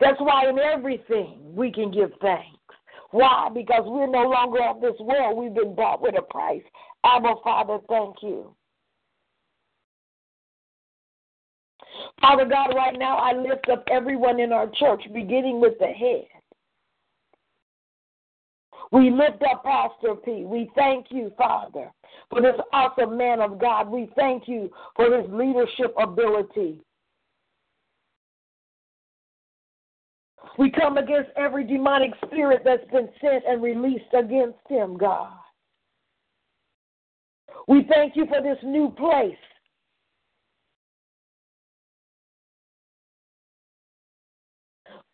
That's 0.00 0.20
why 0.20 0.48
in 0.48 0.58
everything 0.58 1.38
we 1.54 1.70
can 1.70 1.90
give 1.90 2.10
thanks. 2.20 2.58
Why? 3.10 3.50
Because 3.52 3.82
we're 3.84 4.06
no 4.06 4.22
longer 4.28 4.62
of 4.62 4.80
this 4.80 4.98
world. 5.00 5.36
We've 5.36 5.54
been 5.54 5.74
bought 5.74 6.00
with 6.00 6.18
a 6.18 6.22
price. 6.22 6.62
Abba, 7.04 7.34
Father, 7.44 7.78
thank 7.88 8.16
you. 8.22 8.54
Father 12.20 12.46
God, 12.46 12.74
right 12.74 12.98
now 12.98 13.16
I 13.16 13.32
lift 13.34 13.68
up 13.70 13.84
everyone 13.90 14.40
in 14.40 14.50
our 14.50 14.70
church, 14.78 15.02
beginning 15.12 15.60
with 15.60 15.74
the 15.78 15.86
head. 15.86 16.24
We 18.92 19.10
lift 19.10 19.42
up 19.50 19.64
Pastor 19.64 20.14
P. 20.14 20.44
We 20.44 20.70
thank 20.74 21.06
you, 21.10 21.32
Father, 21.38 21.90
for 22.28 22.42
this 22.42 22.60
awesome 22.74 23.16
man 23.16 23.40
of 23.40 23.58
God. 23.58 23.88
We 23.88 24.10
thank 24.14 24.46
you 24.46 24.70
for 24.94 25.16
his 25.16 25.28
leadership 25.32 25.94
ability. 25.98 26.82
We 30.58 30.70
come 30.70 30.98
against 30.98 31.30
every 31.36 31.64
demonic 31.64 32.10
spirit 32.26 32.60
that's 32.66 32.84
been 32.90 33.08
sent 33.22 33.44
and 33.48 33.62
released 33.62 34.12
against 34.12 34.58
him, 34.68 34.98
God. 34.98 35.32
We 37.66 37.86
thank 37.88 38.14
you 38.14 38.26
for 38.26 38.42
this 38.42 38.58
new 38.62 38.90
place. 38.90 39.34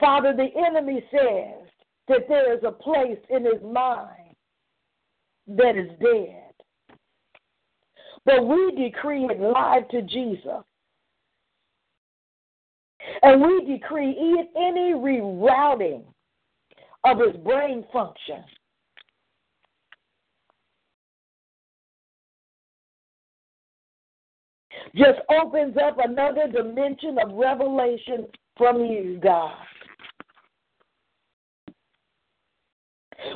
Father, 0.01 0.35
the 0.35 0.49
enemy 0.67 1.05
says 1.13 1.68
that 2.09 2.29
there 2.29 2.55
is 2.57 2.63
a 2.65 2.73
place 2.73 3.19
in 3.31 3.45
his 3.45 3.63
mind 3.63 4.35
that 5.47 5.77
is 5.77 5.91
dead. 6.01 6.53
But 8.25 8.47
we 8.47 8.73
decree 8.73 9.25
it 9.25 9.41
live 9.41 9.89
to 9.89 10.03
Jesus. 10.03 10.63
And 13.23 13.41
we 13.41 13.65
decree 13.65 14.45
any 14.57 14.93
rerouting 14.93 16.03
of 17.05 17.19
his 17.19 17.37
brain 17.43 17.85
function. 17.93 18.45
Just 24.95 25.21
opens 25.31 25.77
up 25.77 25.99
another 26.03 26.49
dimension 26.51 27.19
of 27.19 27.33
revelation 27.35 28.27
from 28.57 28.81
you, 28.81 29.21
God. 29.23 29.55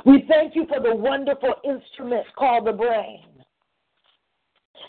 We 0.05 0.25
thank 0.29 0.55
you 0.55 0.66
for 0.66 0.81
the 0.81 0.95
wonderful 0.95 1.55
instrument 1.64 2.27
called 2.37 2.66
the 2.66 2.73
brain 2.73 3.25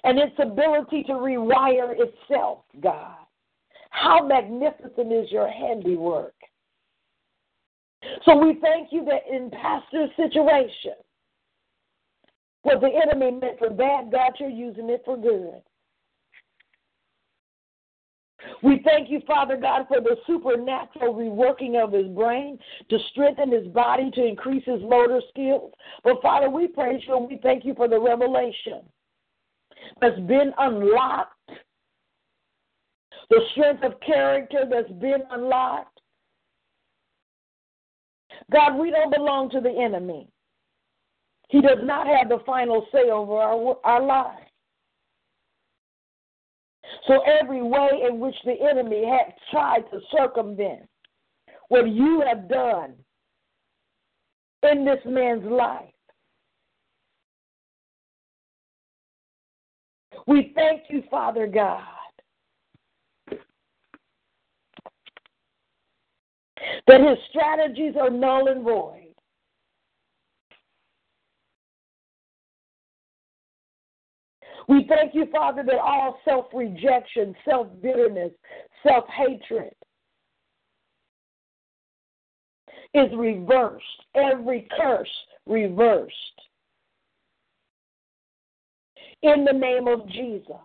and 0.03 0.19
its 0.19 0.35
ability 0.39 1.03
to 1.03 1.13
rewire 1.13 1.95
itself, 1.97 2.59
God. 2.81 3.15
How 3.89 4.25
magnificent 4.25 5.11
is 5.11 5.31
your 5.31 5.49
handiwork. 5.49 6.33
So 8.25 8.35
we 8.35 8.59
thank 8.61 8.91
you 8.91 9.05
that 9.05 9.21
in 9.31 9.49
Pastor's 9.49 10.09
situation, 10.17 10.93
what 12.63 12.81
the 12.81 12.89
enemy 12.89 13.31
meant 13.39 13.59
for 13.59 13.69
bad, 13.69 14.11
God, 14.11 14.33
you're 14.39 14.49
using 14.49 14.89
it 14.89 15.03
for 15.05 15.17
good. 15.17 15.61
We 18.61 18.81
thank 18.83 19.09
you, 19.09 19.21
Father 19.25 19.57
God, 19.57 19.85
for 19.87 20.01
the 20.01 20.17
supernatural 20.27 21.13
reworking 21.13 21.81
of 21.81 21.91
his 21.91 22.07
brain 22.07 22.57
to 22.89 22.97
strengthen 23.11 23.51
his 23.51 23.67
body, 23.67 24.11
to 24.11 24.25
increase 24.25 24.63
his 24.65 24.81
motor 24.81 25.21
skills. 25.29 25.71
But 26.03 26.21
Father, 26.21 26.49
we 26.49 26.67
praise 26.67 27.01
you 27.07 27.17
and 27.17 27.29
we 27.29 27.39
thank 27.41 27.65
you 27.65 27.73
for 27.75 27.87
the 27.87 27.99
revelation 27.99 28.81
that's 30.01 30.19
been 30.21 30.53
unlocked 30.57 31.33
the 33.29 33.41
strength 33.51 33.83
of 33.83 33.99
character 34.01 34.63
that's 34.69 34.91
been 34.99 35.23
unlocked. 35.31 35.99
God, 38.51 38.77
we 38.77 38.91
don't 38.91 39.13
belong 39.13 39.49
to 39.51 39.61
the 39.61 39.71
enemy. 39.71 40.27
He 41.49 41.61
does 41.61 41.79
not 41.81 42.07
have 42.07 42.29
the 42.29 42.43
final 42.45 42.85
say 42.91 43.09
over 43.09 43.33
our, 43.33 43.77
our 43.83 44.03
lives. 44.03 44.42
So 47.07 47.21
every 47.21 47.61
way 47.61 47.89
in 48.07 48.19
which 48.19 48.35
the 48.45 48.55
enemy 48.69 49.05
has 49.05 49.33
tried 49.51 49.83
to 49.91 49.99
circumvent 50.15 50.87
what 51.67 51.89
you 51.89 52.23
have 52.25 52.47
done 52.47 52.93
in 54.69 54.85
this 54.85 54.99
man's 55.05 55.43
life, 55.43 55.89
we 60.27 60.53
thank 60.55 60.83
you, 60.89 61.03
Father 61.11 61.45
God, 61.47 61.83
that 66.87 67.01
his 67.01 67.17
strategies 67.29 67.95
are 67.99 68.09
null 68.09 68.47
and 68.47 68.63
void. 68.63 69.02
We 74.67 74.85
thank 74.87 75.13
you, 75.13 75.27
Father, 75.31 75.63
that 75.63 75.79
all 75.79 76.19
self 76.25 76.45
rejection, 76.53 77.35
self 77.47 77.67
bitterness, 77.81 78.31
self 78.87 79.05
hatred 79.09 79.73
is 82.93 83.09
reversed, 83.15 83.83
every 84.15 84.67
curse 84.79 85.09
reversed. 85.45 86.13
In 89.23 89.45
the 89.45 89.53
name 89.53 89.87
of 89.87 90.07
Jesus. 90.09 90.55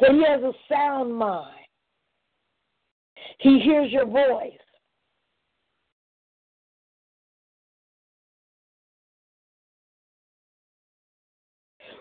That 0.00 0.10
he 0.10 0.24
has 0.26 0.42
a 0.42 0.52
sound 0.72 1.14
mind. 1.14 1.52
He 3.38 3.58
hears 3.60 3.90
your 3.90 4.06
voice. 4.06 4.52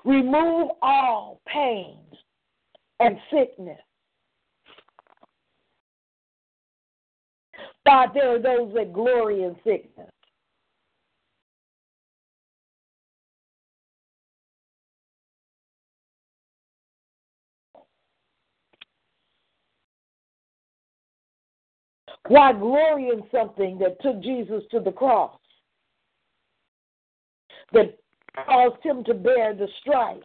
Remove 0.06 0.70
all 0.84 1.42
pain 1.48 1.98
and 3.00 3.18
sickness. 3.32 3.80
God, 7.88 8.10
there 8.14 8.36
are 8.36 8.40
those 8.40 8.74
that 8.76 8.94
glory 8.94 9.44
in 9.44 9.56
sickness. 9.64 10.10
Why 22.28 22.54
glory 22.54 23.10
in 23.10 23.24
something 23.32 23.78
that 23.80 24.02
took 24.02 24.22
Jesus 24.22 24.64
to 24.72 24.80
the 24.80 24.92
cross? 24.92 25.38
That 27.72 27.98
caused 28.46 28.82
him 28.84 29.04
to 29.06 29.14
bear 29.14 29.54
the 29.54 29.68
strife. 29.82 30.18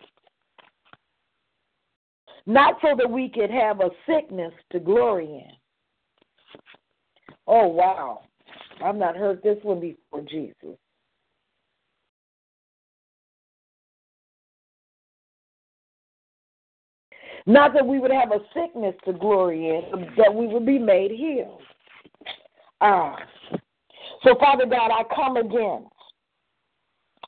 Not 2.46 2.76
so 2.82 2.96
that 2.96 3.10
we 3.10 3.28
could 3.28 3.50
have 3.50 3.80
a 3.80 3.90
sickness 4.06 4.52
to 4.72 4.80
glory 4.80 5.26
in. 5.26 5.52
Oh, 7.46 7.66
wow. 7.66 8.22
I've 8.82 8.96
not 8.96 9.16
heard 9.16 9.42
this 9.42 9.58
one 9.62 9.80
before, 9.80 10.22
Jesus. 10.28 10.76
Not 17.46 17.72
that 17.74 17.86
we 17.86 17.98
would 17.98 18.11
have 18.11 18.32
a 18.32 18.40
sickness 18.54 18.94
to 19.04 19.12
glory 19.12 19.68
in, 19.68 20.06
that 20.16 20.32
we 20.32 20.46
would 20.46 20.66
be 20.66 20.78
made 20.78 21.11
healed. 21.11 21.62
Ah. 22.80 23.16
So, 24.24 24.34
Father 24.38 24.66
God, 24.66 24.90
I 24.90 25.02
come 25.14 25.36
against. 25.36 25.88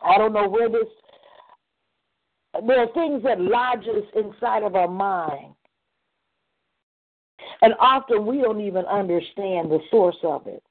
I 0.05 0.19
don't 0.19 0.33
know 0.33 0.49
where 0.49 0.69
this. 0.69 0.89
There 2.67 2.81
are 2.81 2.93
things 2.93 3.23
that 3.23 3.41
lodges 3.41 4.05
inside 4.15 4.63
of 4.63 4.75
our 4.75 4.89
mind. 4.89 5.55
And 7.63 7.75
often 7.81 8.27
we 8.27 8.41
don't 8.41 8.61
even 8.61 8.85
understand 8.87 9.71
the 9.71 9.79
source 9.91 10.17
of 10.23 10.47
it. 10.47 10.63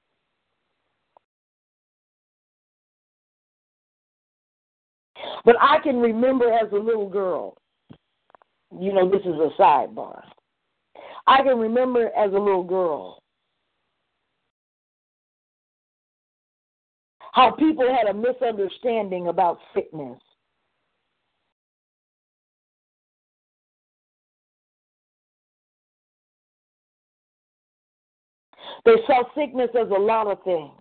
But 5.43 5.55
I 5.59 5.79
can 5.79 5.99
remember 5.99 6.51
as 6.51 6.71
a 6.71 6.75
little 6.75 7.09
girl, 7.09 7.55
you 8.79 8.93
know, 8.93 9.09
this 9.09 9.21
is 9.21 9.35
a 9.35 9.49
sidebar. 9.59 10.21
I 11.27 11.41
can 11.43 11.57
remember 11.57 12.09
as 12.17 12.31
a 12.31 12.39
little 12.39 12.63
girl 12.63 13.20
how 17.31 17.51
people 17.51 17.87
had 17.87 18.07
a 18.09 18.13
misunderstanding 18.13 19.27
about 19.27 19.59
sickness. 19.73 20.19
They 28.83 28.95
saw 29.05 29.23
sickness 29.35 29.69
as 29.79 29.89
a 29.89 29.99
lot 29.99 30.27
of 30.27 30.43
things. 30.43 30.71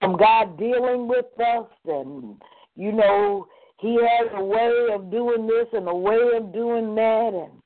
from 0.00 0.16
God 0.16 0.58
dealing 0.58 1.08
with 1.08 1.26
us, 1.40 1.66
and 1.86 2.40
you 2.76 2.92
know, 2.92 3.46
He 3.78 3.94
has 3.94 4.30
a 4.34 4.44
way 4.44 4.88
of 4.92 5.10
doing 5.10 5.46
this 5.46 5.66
and 5.72 5.88
a 5.88 5.94
way 5.94 6.36
of 6.36 6.52
doing 6.52 6.94
that, 6.94 7.30
and 7.34 7.62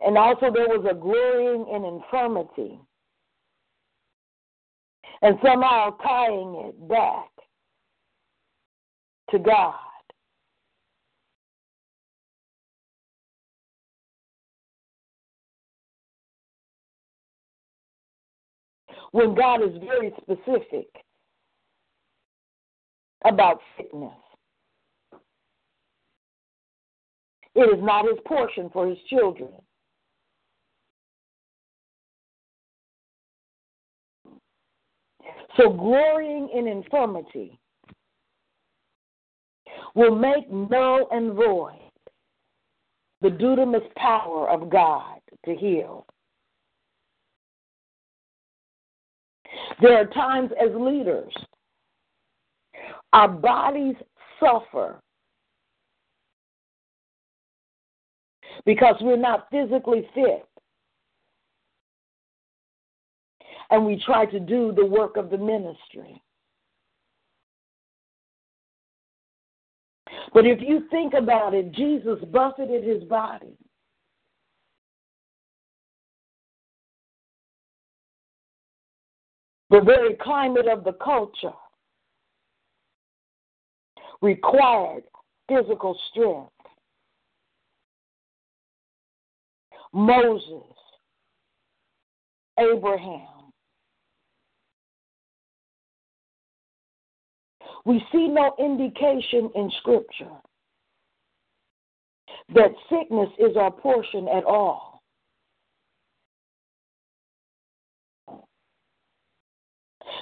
and 0.00 0.16
also 0.16 0.52
there 0.52 0.68
was 0.68 0.86
a 0.90 0.94
glorying 0.94 1.66
in 1.74 1.84
infirmity, 1.84 2.78
and 5.22 5.36
somehow 5.44 5.90
tying 6.02 6.54
it 6.68 6.88
back 6.88 7.28
to 9.30 9.38
God. 9.38 9.74
when 19.12 19.34
God 19.34 19.62
is 19.62 19.70
very 19.84 20.12
specific 20.20 20.88
about 23.24 23.60
sickness. 23.76 24.12
It 27.54 27.76
is 27.76 27.82
not 27.82 28.04
his 28.04 28.18
portion 28.26 28.70
for 28.72 28.86
his 28.86 28.98
children. 29.08 29.50
So, 35.58 35.70
glorying 35.70 36.48
in 36.54 36.68
infirmity 36.68 37.58
will 39.94 40.14
make 40.14 40.50
null 40.50 41.08
and 41.10 41.34
void 41.34 41.80
the 43.20 43.30
dunamis 43.30 43.92
power 43.96 44.48
of 44.48 44.70
God 44.70 45.18
to 45.44 45.56
heal. 45.56 46.06
There 49.82 49.98
are 49.98 50.06
times 50.06 50.50
as 50.62 50.70
leaders, 50.78 51.32
our 53.12 53.28
bodies 53.28 53.96
suffer 54.38 55.00
because 58.64 58.94
we're 59.00 59.16
not 59.16 59.48
physically 59.50 60.08
fit. 60.14 60.46
And 63.70 63.84
we 63.84 64.02
try 64.04 64.26
to 64.26 64.40
do 64.40 64.72
the 64.72 64.84
work 64.84 65.16
of 65.16 65.30
the 65.30 65.38
ministry. 65.38 66.22
But 70.32 70.46
if 70.46 70.60
you 70.60 70.86
think 70.90 71.14
about 71.14 71.54
it, 71.54 71.72
Jesus 71.72 72.18
buffeted 72.30 72.84
his 72.84 73.04
body 73.04 73.56
The 79.70 79.80
very 79.82 80.14
climate 80.14 80.66
of 80.66 80.84
the 80.84 80.94
culture 80.94 81.52
required 84.22 85.04
physical 85.48 85.98
strength. 86.10 86.50
Moses, 89.92 90.74
Abraham. 92.58 93.37
We 97.88 98.04
see 98.12 98.28
no 98.28 98.54
indication 98.58 99.50
in 99.54 99.72
Scripture 99.78 100.28
that 102.54 102.70
sickness 102.90 103.30
is 103.38 103.56
our 103.56 103.70
portion 103.70 104.28
at 104.28 104.44
all. 104.44 105.02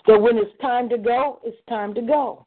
So 0.07 0.17
when 0.17 0.39
it's 0.39 0.57
time 0.63 0.89
to 0.91 0.97
go, 0.97 1.41
it's 1.43 1.57
time 1.69 1.93
to 1.95 2.03
go. 2.03 2.47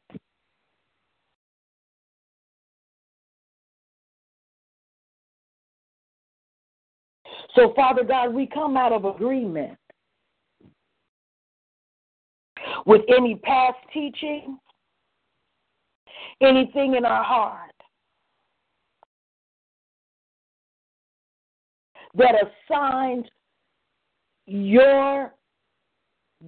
So, 7.54 7.74
Father 7.76 8.04
God, 8.04 8.32
we 8.32 8.46
come 8.46 8.78
out 8.78 8.94
of 8.94 9.04
agreement 9.04 9.76
with 12.86 13.02
any 13.14 13.34
past 13.34 13.76
teaching, 13.92 14.58
anything 16.40 16.94
in 16.94 17.04
our 17.04 17.24
heart 17.24 17.70
that 22.14 22.34
assigns 22.34 23.26
your 24.46 25.32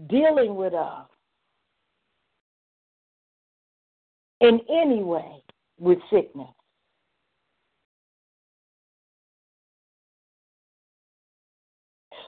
dealing 0.09 0.57
with 0.57 0.75
us 0.75 1.07
in 4.41 4.61
any 4.69 5.03
way 5.03 5.43
with 5.79 5.99
sickness. 6.11 6.49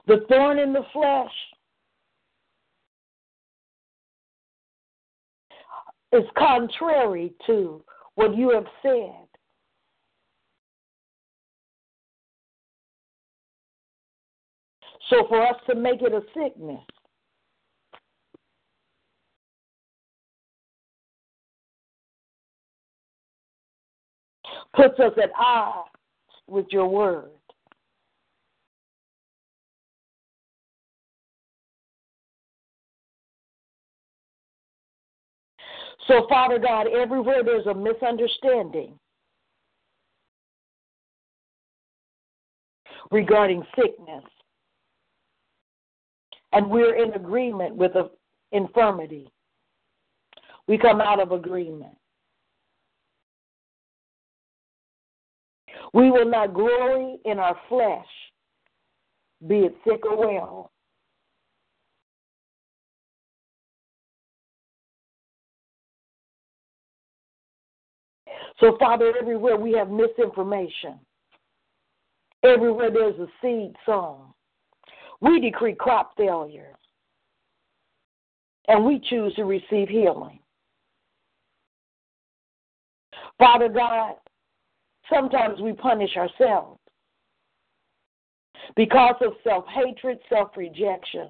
The 0.06 0.24
thorn 0.28 0.58
in 0.58 0.72
the 0.72 0.84
flesh 0.92 1.32
is 6.14 6.24
contrary 6.38 7.32
to 7.46 7.82
what 8.14 8.36
you 8.36 8.50
have 8.50 8.66
said. 8.82 9.26
So 15.10 15.26
for 15.28 15.46
us 15.46 15.56
to 15.68 15.74
make 15.74 16.00
it 16.02 16.12
a 16.12 16.22
sickness, 16.32 16.80
puts 24.74 24.98
us 24.98 25.12
at 25.22 25.30
odds 25.38 25.88
with 26.46 26.66
your 26.70 26.88
word. 26.88 27.30
So, 36.06 36.26
Father 36.28 36.58
God, 36.58 36.86
everywhere 36.88 37.42
there's 37.42 37.66
a 37.66 37.74
misunderstanding 37.74 38.98
regarding 43.10 43.62
sickness, 43.74 44.24
and 46.52 46.68
we're 46.70 47.02
in 47.02 47.12
agreement 47.14 47.74
with 47.74 47.94
the 47.94 48.10
infirmity, 48.52 49.30
we 50.66 50.78
come 50.78 51.00
out 51.00 51.20
of 51.20 51.32
agreement. 51.32 51.96
We 55.92 56.10
will 56.10 56.28
not 56.28 56.54
glory 56.54 57.18
in 57.24 57.38
our 57.38 57.56
flesh, 57.68 58.06
be 59.46 59.60
it 59.60 59.76
sick 59.86 60.04
or 60.04 60.16
well. 60.16 60.70
So, 68.60 68.76
Father, 68.78 69.12
everywhere 69.20 69.56
we 69.56 69.72
have 69.72 69.90
misinformation, 69.90 70.98
everywhere 72.42 72.90
there's 72.90 73.18
a 73.18 73.26
seed 73.42 73.74
sown, 73.84 74.32
we 75.20 75.40
decree 75.40 75.74
crop 75.74 76.16
failure 76.16 76.76
and 78.68 78.84
we 78.84 79.00
choose 79.10 79.34
to 79.34 79.44
receive 79.44 79.88
healing. 79.88 80.38
Father 83.38 83.68
God, 83.68 84.14
Sometimes 85.12 85.60
we 85.60 85.72
punish 85.72 86.16
ourselves 86.16 86.80
because 88.76 89.16
of 89.20 89.34
self 89.42 89.64
hatred, 89.66 90.18
self 90.28 90.50
rejection. 90.56 91.28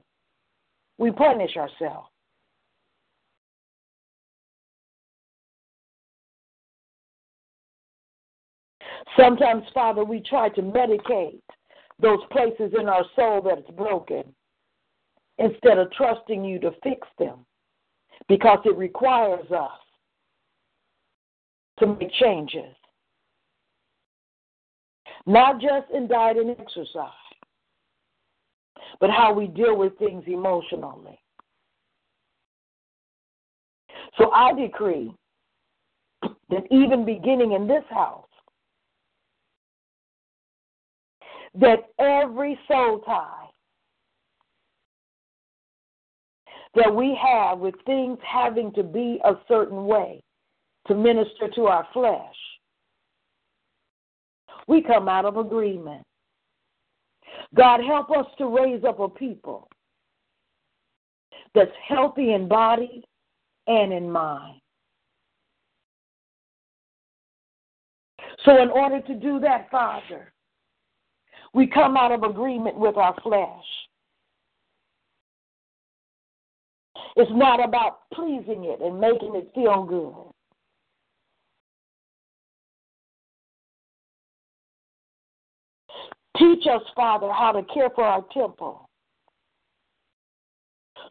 We 0.99 1.11
punish 1.11 1.57
ourselves. 1.57 2.09
Sometimes, 9.17 9.65
Father, 9.73 10.05
we 10.05 10.21
try 10.21 10.49
to 10.51 10.63
medicate 10.63 11.41
those 12.01 12.19
places 12.31 12.73
in 12.79 12.89
our 12.89 13.05
soul 13.15 13.41
that 13.43 13.59
is 13.59 13.77
broken 13.77 14.25
instead 15.39 15.79
of 15.79 15.91
trusting 15.93 16.45
you 16.45 16.59
to 16.61 16.73
fix 16.83 17.07
them 17.19 17.47
because 18.29 18.59
it 18.65 18.77
requires 18.77 19.51
us 19.51 19.71
to 21.79 21.87
make 21.87 22.11
changes 22.21 22.75
not 25.27 25.61
just 25.61 25.91
in 25.93 26.07
diet 26.07 26.37
and 26.37 26.51
exercise, 26.51 27.09
but 29.01 29.11
how 29.11 29.33
we 29.33 29.47
deal 29.47 29.77
with 29.77 29.97
things 29.99 30.25
emotionally. 30.27 31.19
So 34.19 34.31
I 34.31 34.53
decree 34.53 35.13
that 36.23 36.65
even 36.71 37.05
beginning 37.05 37.53
in 37.53 37.67
this 37.67 37.85
house, 37.91 38.24
that 41.55 41.91
every 41.99 42.59
soul 42.69 43.01
tie 43.01 43.49
that 46.75 46.93
we 46.93 47.17
have 47.23 47.59
with 47.59 47.75
things 47.87 48.19
having 48.27 48.73
to 48.73 48.83
be 48.83 49.21
a 49.25 49.35
certain 49.47 49.87
way 49.87 50.21
to 50.89 50.95
minister 50.95 51.49
to 51.55 51.67
our 51.67 51.87
flesh, 51.93 52.35
we 54.67 54.83
come 54.83 55.09
out 55.09 55.25
of 55.25 55.37
agreement. 55.37 56.03
God, 57.55 57.81
help 57.87 58.11
us 58.11 58.27
to 58.39 58.47
raise 58.47 58.83
up 58.85 58.99
a 58.99 59.09
people 59.09 59.69
that's 61.55 61.71
healthy 61.87 62.33
in 62.33 62.49
body 62.49 63.05
and 63.67 63.93
in 63.93 64.11
mind. 64.11 64.61
So, 68.45 68.61
in 68.61 68.69
order 68.69 69.01
to 69.01 69.15
do 69.15 69.39
that, 69.41 69.71
Father, 69.71 70.34
we 71.55 71.69
come 71.69 71.97
out 71.97 72.13
of 72.13 72.25
agreement 72.25 72.77
with 72.77 72.97
our 72.97 73.15
flesh. 73.23 73.65
It's 77.17 77.31
not 77.33 77.63
about 77.63 78.01
pleasing 78.13 78.65
it 78.65 78.81
and 78.81 79.01
making 79.01 79.37
it 79.37 79.51
feel 79.55 79.85
good. 79.85 80.33
Teach 86.37 86.67
us, 86.67 86.83
Father, 86.97 87.31
how 87.33 87.53
to 87.53 87.63
care 87.73 87.91
for 87.95 88.03
our 88.03 88.25
temple 88.33 88.89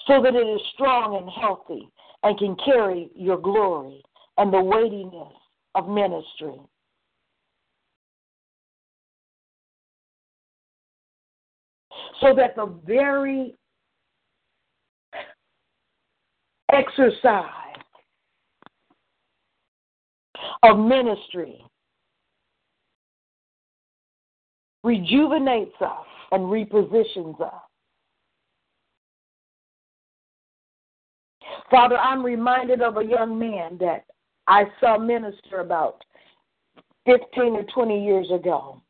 so 0.05 0.21
that 0.21 0.35
it 0.35 0.45
is 0.45 0.61
strong 0.73 1.15
and 1.15 1.29
healthy 1.29 1.89
and 2.23 2.37
can 2.37 2.57
carry 2.65 3.09
your 3.15 3.37
glory 3.37 4.03
and 4.37 4.51
the 4.51 4.61
weightiness 4.61 5.33
of 5.75 5.87
ministry. 5.87 6.59
So 12.23 12.33
that 12.35 12.55
the 12.55 12.73
very 12.85 13.53
exercise 16.71 17.49
of 20.63 20.79
ministry 20.79 21.61
rejuvenates 24.85 25.75
us 25.81 26.05
and 26.31 26.43
repositions 26.43 27.41
us. 27.41 27.53
Father, 31.69 31.97
I'm 31.97 32.23
reminded 32.23 32.81
of 32.81 32.97
a 32.97 33.03
young 33.03 33.37
man 33.37 33.77
that 33.79 34.05
I 34.47 34.65
saw 34.79 34.97
minister 34.97 35.59
about 35.59 36.03
15 37.05 37.55
or 37.55 37.63
20 37.63 38.05
years 38.05 38.31
ago. 38.31 38.82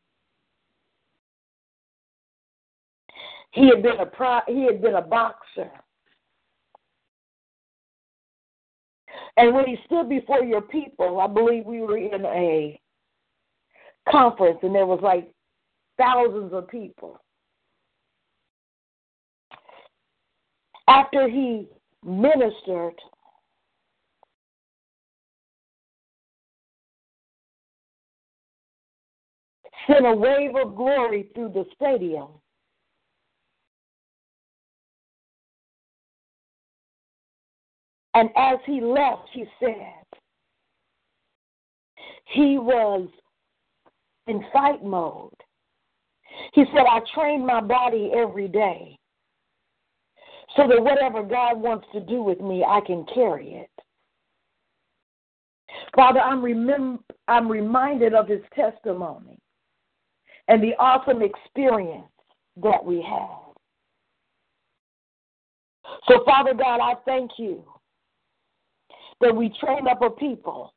He 3.54 3.68
had 3.68 3.84
been 3.84 3.98
a 4.00 4.42
he 4.48 4.66
had 4.66 4.82
been 4.82 4.96
a 4.96 5.02
boxer. 5.02 5.72
And 9.38 9.54
when 9.54 9.66
he 9.66 9.78
stood 9.86 10.10
before 10.10 10.44
your 10.44 10.62
people, 10.62 11.20
I 11.20 11.28
believe 11.28 11.66
we 11.66 11.82
were 11.82 11.98
in 11.98 12.26
a 12.26 12.80
conference 14.12 14.60
and 14.64 14.74
there 14.74 14.86
was 14.86 15.00
like 15.02 15.32
thousands 15.98 16.52
of 16.54 16.68
people. 16.68 17.20
After 20.88 21.30
he 21.30 21.68
ministered, 22.04 22.96
sent 29.88 30.06
a 30.06 30.14
wave 30.14 30.56
of 30.56 30.76
glory 30.76 31.30
through 31.34 31.50
the 31.50 31.66
stadium. 31.76 32.28
And 38.16 38.30
as 38.36 38.60
he 38.66 38.80
left, 38.80 39.28
he 39.32 39.46
said, 39.60 40.04
he 42.26 42.58
was 42.58 43.08
in 44.28 44.44
fight 44.52 44.84
mode. 44.84 45.34
He 46.54 46.64
said, 46.74 46.86
I 46.90 47.00
train 47.14 47.46
my 47.46 47.62
body 47.62 48.12
every 48.16 48.48
day 48.48 48.98
so 50.56 50.68
that 50.68 50.82
whatever 50.82 51.24
God 51.24 51.60
wants 51.60 51.88
to 51.94 52.00
do 52.00 52.22
with 52.22 52.40
me, 52.40 52.64
I 52.68 52.82
can 52.86 53.06
carry 53.14 53.54
it. 53.54 53.70
Father, 55.96 56.20
I'm, 56.20 56.42
remem- 56.42 57.00
I'm 57.28 57.50
reminded 57.50 58.14
of 58.14 58.28
his 58.28 58.42
testimony 58.54 59.40
and 60.48 60.62
the 60.62 60.76
awesome 60.80 61.22
experience 61.22 62.06
that 62.62 62.84
we 62.84 63.02
had. 63.02 63.40
So, 66.08 66.24
Father 66.26 66.54
God, 66.54 66.80
I 66.80 66.94
thank 67.06 67.32
you 67.38 67.64
that 69.24 69.36
we 69.36 69.50
train 69.62 69.88
up 69.88 70.02
a 70.02 70.10
people 70.10 70.74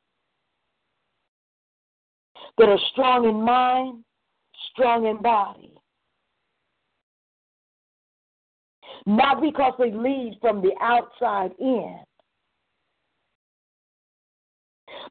that 2.57 2.69
are 2.69 2.79
strong 2.93 3.27
in 3.27 3.41
mind, 3.41 4.03
strong 4.71 5.05
in 5.05 5.21
body. 5.21 5.73
Not 9.05 9.41
because 9.41 9.73
they 9.77 9.91
lead 9.91 10.37
from 10.39 10.61
the 10.61 10.71
outside 10.81 11.51
in, 11.59 11.99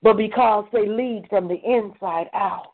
but 0.02 0.16
because 0.16 0.64
they 0.72 0.88
lead 0.88 1.26
from 1.28 1.46
the 1.46 1.58
inside 1.62 2.28
out. 2.32 2.72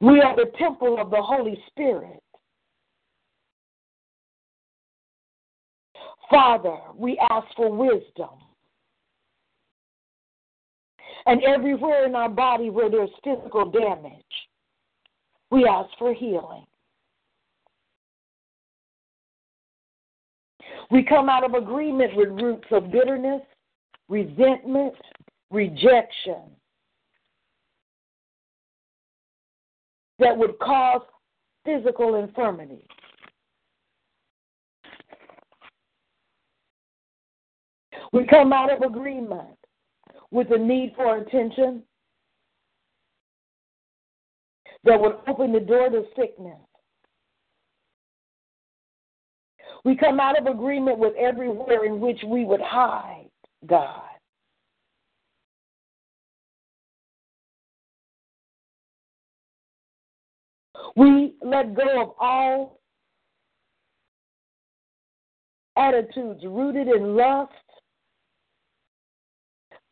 We 0.00 0.20
are 0.20 0.34
the 0.34 0.50
temple 0.58 0.98
of 1.00 1.10
the 1.10 1.22
Holy 1.22 1.62
Spirit. 1.68 2.23
Father, 6.30 6.76
we 6.96 7.18
ask 7.30 7.46
for 7.56 7.70
wisdom. 7.72 8.30
And 11.26 11.42
everywhere 11.42 12.06
in 12.06 12.14
our 12.14 12.28
body 12.28 12.70
where 12.70 12.90
there's 12.90 13.10
physical 13.22 13.70
damage, 13.70 14.22
we 15.50 15.66
ask 15.66 15.88
for 15.98 16.12
healing. 16.12 16.64
We 20.90 21.02
come 21.02 21.28
out 21.28 21.44
of 21.44 21.54
agreement 21.54 22.14
with 22.14 22.28
roots 22.28 22.68
of 22.70 22.90
bitterness, 22.90 23.40
resentment, 24.08 24.94
rejection 25.50 26.42
that 30.18 30.36
would 30.36 30.58
cause 30.58 31.02
physical 31.64 32.16
infirmity. 32.16 32.86
We 38.14 38.24
come 38.26 38.52
out 38.52 38.72
of 38.72 38.88
agreement 38.88 39.58
with 40.30 40.48
the 40.48 40.56
need 40.56 40.92
for 40.94 41.16
attention 41.16 41.82
that 44.84 45.00
would 45.00 45.16
open 45.26 45.52
the 45.52 45.58
door 45.58 45.88
to 45.90 46.04
sickness. 46.14 46.60
We 49.84 49.96
come 49.96 50.20
out 50.20 50.38
of 50.38 50.46
agreement 50.46 51.00
with 51.00 51.14
everywhere 51.16 51.84
in 51.86 51.98
which 51.98 52.20
we 52.24 52.44
would 52.44 52.60
hide 52.60 53.30
God. 53.66 54.02
We 60.94 61.34
let 61.42 61.74
go 61.74 62.00
of 62.00 62.14
all 62.20 62.78
attitudes 65.76 66.44
rooted 66.44 66.86
in 66.86 67.16
lust, 67.16 67.50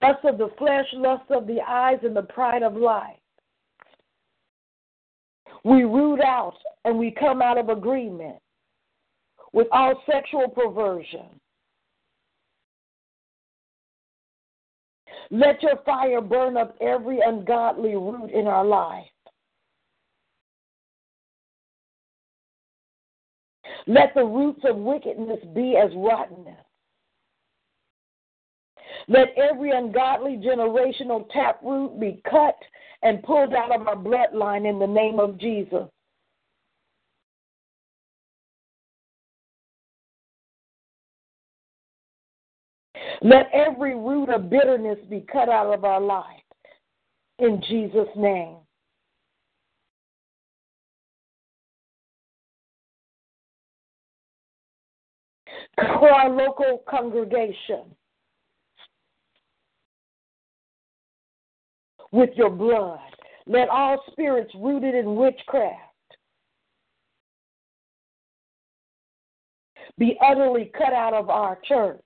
lust 0.02 0.24
of 0.24 0.38
the 0.38 0.50
flesh, 0.58 0.86
lust 0.94 1.30
of 1.30 1.46
the 1.46 1.60
eyes, 1.60 1.98
and 2.02 2.16
the 2.16 2.22
pride 2.22 2.62
of 2.62 2.76
life. 2.76 3.16
We 5.64 5.84
root 5.84 6.20
out 6.20 6.56
and 6.84 6.98
we 6.98 7.12
come 7.12 7.40
out 7.40 7.58
of 7.58 7.68
agreement 7.68 8.38
with 9.52 9.68
all 9.70 10.02
sexual 10.10 10.48
perversion. 10.48 11.26
Let 15.30 15.62
your 15.62 15.76
fire 15.86 16.20
burn 16.20 16.56
up 16.56 16.76
every 16.80 17.20
ungodly 17.24 17.94
root 17.94 18.30
in 18.32 18.46
our 18.46 18.64
life. 18.64 19.06
Let 23.86 24.14
the 24.14 24.24
roots 24.24 24.60
of 24.64 24.76
wickedness 24.76 25.40
be 25.54 25.76
as 25.76 25.90
rottenness. 25.96 26.64
Let 29.08 29.28
every 29.36 29.70
ungodly 29.70 30.36
generational 30.36 31.28
taproot 31.30 31.98
be 31.98 32.20
cut 32.28 32.56
and 33.02 33.22
pulled 33.22 33.54
out 33.54 33.74
of 33.74 33.86
our 33.86 33.96
bloodline 33.96 34.68
in 34.68 34.78
the 34.78 34.86
name 34.86 35.18
of 35.18 35.38
Jesus. 35.38 35.88
Let 43.20 43.48
every 43.52 43.94
root 43.94 44.30
of 44.30 44.50
bitterness 44.50 44.98
be 45.08 45.24
cut 45.32 45.48
out 45.48 45.72
of 45.72 45.84
our 45.84 46.00
life 46.00 46.26
in 47.38 47.62
Jesus' 47.68 48.08
name. 48.16 48.56
For 55.76 56.10
our 56.10 56.28
local 56.28 56.82
congregation, 56.88 57.94
with 62.12 62.30
your 62.36 62.50
blood. 62.50 63.00
Let 63.46 63.68
all 63.68 64.00
spirits 64.12 64.52
rooted 64.54 64.94
in 64.94 65.16
witchcraft 65.16 65.80
be 69.98 70.16
utterly 70.24 70.70
cut 70.76 70.92
out 70.92 71.14
of 71.14 71.28
our 71.28 71.58
church. 71.66 72.00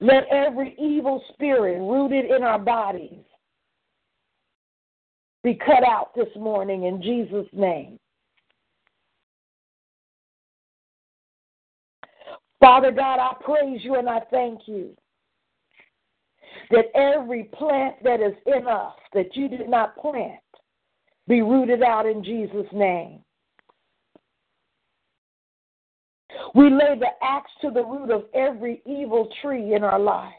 Let 0.00 0.24
every 0.32 0.74
evil 0.78 1.22
spirit 1.32 1.78
rooted 1.78 2.30
in 2.30 2.42
our 2.42 2.58
bodies 2.58 3.24
be 5.44 5.54
cut 5.54 5.84
out 5.86 6.14
this 6.16 6.28
morning 6.36 6.84
in 6.84 7.00
Jesus' 7.00 7.46
name. 7.52 7.98
Father 12.62 12.92
God, 12.92 13.18
I 13.18 13.34
praise 13.42 13.80
you 13.82 13.96
and 13.96 14.08
I 14.08 14.20
thank 14.30 14.60
you 14.66 14.90
that 16.70 16.84
every 16.94 17.44
plant 17.54 17.96
that 18.04 18.20
is 18.20 18.34
in 18.46 18.68
us 18.68 18.94
that 19.14 19.34
you 19.34 19.48
did 19.48 19.68
not 19.68 19.96
plant 19.96 20.38
be 21.26 21.42
rooted 21.42 21.82
out 21.82 22.06
in 22.06 22.22
Jesus' 22.22 22.72
name. 22.72 23.18
We 26.54 26.70
lay 26.70 26.96
the 27.00 27.08
axe 27.20 27.50
to 27.62 27.72
the 27.72 27.84
root 27.84 28.12
of 28.12 28.26
every 28.32 28.80
evil 28.86 29.28
tree 29.42 29.74
in 29.74 29.82
our 29.82 29.98
life. 29.98 30.32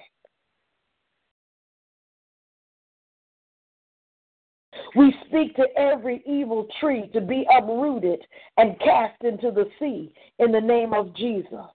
We 4.95 5.13
speak 5.27 5.57
to 5.57 5.65
every 5.75 6.23
evil 6.25 6.67
tree 6.79 7.09
to 7.11 7.19
be 7.19 7.45
uprooted 7.53 8.21
and 8.57 8.79
cast 8.79 9.21
into 9.25 9.51
the 9.51 9.65
sea 9.77 10.13
in 10.39 10.53
the 10.53 10.61
name 10.61 10.93
of 10.93 11.13
Jesus. 11.17 11.65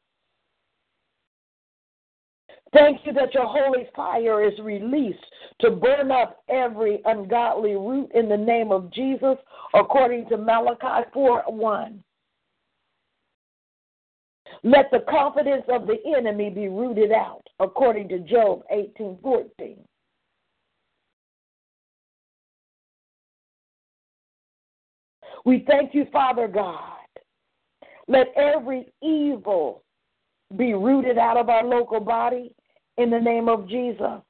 Thank 2.73 3.01
you 3.05 3.13
that 3.15 3.33
your 3.33 3.47
holy 3.47 3.89
fire 3.97 4.47
is 4.47 4.59
released 4.61 5.25
to 5.61 5.71
burn 5.71 6.11
up 6.11 6.43
every 6.49 7.01
ungodly 7.07 7.75
root 7.75 8.11
in 8.15 8.29
the 8.29 8.37
name 8.37 8.73
of 8.73 8.93
Jesus, 8.93 9.37
according 9.75 10.29
to 10.29 10.37
Malachi 10.37 11.09
4 11.13 11.45
1. 11.47 12.05
Let 14.65 14.91
the 14.91 15.05
confidence 15.09 15.65
of 15.69 15.87
the 15.87 15.97
enemy 16.17 16.51
be 16.51 16.69
rooted 16.69 17.13
out, 17.13 17.43
according 17.61 18.09
to 18.09 18.19
Job 18.19 18.63
18 18.71 19.19
14. 19.23 19.79
We 25.45 25.65
thank 25.67 25.95
you, 25.95 26.07
Father 26.13 26.49
God. 26.49 26.99
Let 28.09 28.27
every 28.37 28.93
evil 29.03 29.83
be 30.57 30.75
rooted 30.75 31.19
out 31.19 31.37
of 31.37 31.49
our 31.49 31.65
local 31.65 32.01
body 32.01 32.53
in 32.99 33.11
the 33.11 33.21
name 33.21 33.49
of 33.49 33.69
Jesus. 33.69 34.21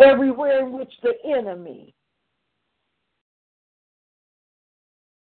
Everywhere 0.00 0.66
in 0.66 0.72
which 0.72 0.92
the 1.02 1.12
enemy 1.26 1.94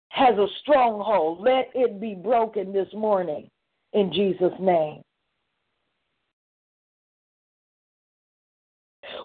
has 0.10 0.38
a 0.38 0.48
stronghold, 0.62 1.42
let 1.42 1.70
it 1.76 2.00
be 2.00 2.16
broken 2.16 2.72
this 2.72 2.88
morning 2.94 3.50
in 3.94 4.12
Jesus' 4.12 4.54
name. 4.60 5.02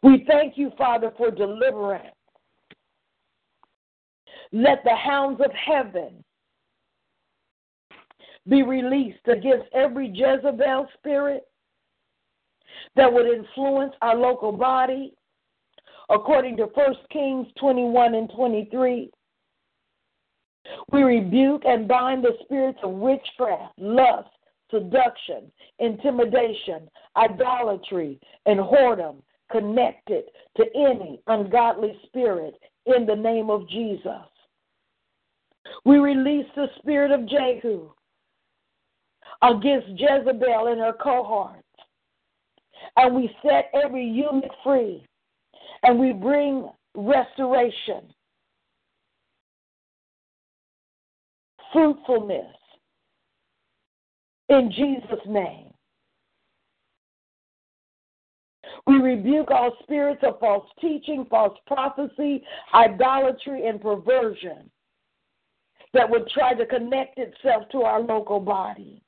We 0.03 0.25
thank 0.27 0.59
you, 0.59 0.73
Father, 0.77 1.13
for 1.17 1.31
deliverance. 1.31 2.15
Let 4.53 4.83
the 4.85 4.97
hounds 4.97 5.41
of 5.41 5.53
heaven 5.53 6.25
be 8.51 8.63
released 8.65 9.27
against 9.29 9.67
every 9.73 10.09
Jezebel 10.09 10.89
spirit 10.99 11.45
that 12.97 13.11
would 13.11 13.27
influence 13.27 13.95
our 14.03 14.17
local 14.17 14.51
body, 14.51 15.15
according 16.11 16.57
to 16.57 16.65
1 16.65 16.95
Kings 17.13 17.47
21 17.59 18.17
and 18.17 18.31
23. 18.35 19.11
We 20.91 21.03
rebuke 21.03 21.63
and 21.65 21.87
bind 21.87 22.25
the 22.25 22.37
spirits 22.43 22.79
of 22.83 22.91
witchcraft, 22.91 23.79
lust, 23.79 24.29
seduction, 24.71 25.51
intimidation, 25.79 26.91
idolatry, 27.17 28.19
and 28.47 28.59
whoredom 28.59 29.17
connected 29.51 30.25
to 30.57 30.65
any 30.77 31.21
ungodly 31.29 31.97
spirit 32.07 32.55
in 32.87 33.07
the 33.07 33.17
name 33.17 33.49
of 33.49 33.69
Jesus. 33.69 34.27
We 35.85 35.99
release 35.99 36.47
the 36.57 36.69
spirit 36.79 37.11
of 37.11 37.29
Jehu 37.29 37.91
against 39.43 39.89
Jezebel 39.89 40.67
and 40.69 40.81
her 40.81 40.95
cohorts. 41.01 41.63
And 42.97 43.15
we 43.15 43.31
set 43.43 43.71
every 43.75 44.05
eunuch 44.05 44.51
free. 44.65 45.05
And 45.83 45.99
we 45.99 46.13
bring 46.13 46.69
restoration, 46.95 48.13
fruitfulness 51.73 52.55
in 54.51 54.71
Jesus' 54.73 55.25
name. 55.27 55.73
We 58.87 58.97
rebuke 58.97 59.51
all 59.51 59.77
spirits 59.83 60.23
of 60.23 60.41
false 60.41 60.67
teaching, 60.81 61.27
false 61.31 61.57
prophecy, 61.67 62.43
idolatry, 62.75 63.67
and 63.67 63.81
perversion 63.81 64.71
that 65.93 66.09
would 66.09 66.29
try 66.29 66.55
to 66.55 66.67
connect 66.67 67.19
itself 67.19 67.69
to 67.73 67.83
our 67.83 68.01
local 68.01 68.41
body. 68.41 69.03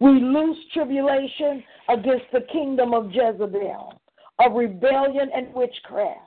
We 0.00 0.20
loose 0.20 0.58
tribulation 0.72 1.62
against 1.88 2.26
the 2.32 2.42
kingdom 2.52 2.94
of 2.94 3.10
Jezebel, 3.12 4.00
of 4.38 4.52
rebellion 4.52 5.30
and 5.34 5.52
witchcraft. 5.54 6.20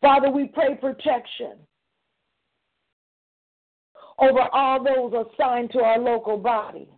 Father, 0.00 0.30
we 0.30 0.46
pray 0.46 0.76
protection 0.76 1.54
over 4.18 4.42
all 4.52 4.82
those 4.82 5.26
assigned 5.26 5.70
to 5.72 5.80
our 5.80 5.98
local 5.98 6.36
body 6.36 6.88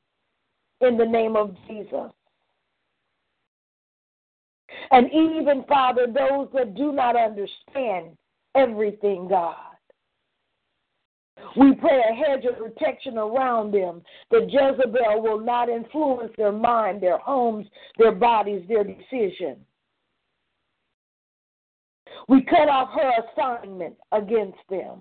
in 0.80 0.96
the 0.96 1.04
name 1.04 1.36
of 1.36 1.54
Jesus. 1.68 2.10
And 4.90 5.06
even, 5.12 5.64
Father, 5.68 6.06
those 6.06 6.48
that 6.54 6.74
do 6.74 6.92
not 6.92 7.16
understand 7.16 8.16
everything, 8.54 9.28
God. 9.28 9.69
We 11.56 11.74
pray 11.74 12.00
a 12.08 12.14
hedge 12.14 12.44
of 12.44 12.58
protection 12.58 13.18
around 13.18 13.72
them 13.72 14.02
that 14.30 14.48
Jezebel 14.50 15.22
will 15.22 15.40
not 15.40 15.68
influence 15.68 16.32
their 16.36 16.52
mind, 16.52 17.02
their 17.02 17.18
homes, 17.18 17.66
their 17.98 18.12
bodies, 18.12 18.62
their 18.68 18.84
decision. 18.84 19.56
We 22.28 22.42
cut 22.42 22.68
off 22.68 22.90
her 22.94 23.10
assignment 23.24 23.96
against 24.12 24.58
them. 24.68 25.00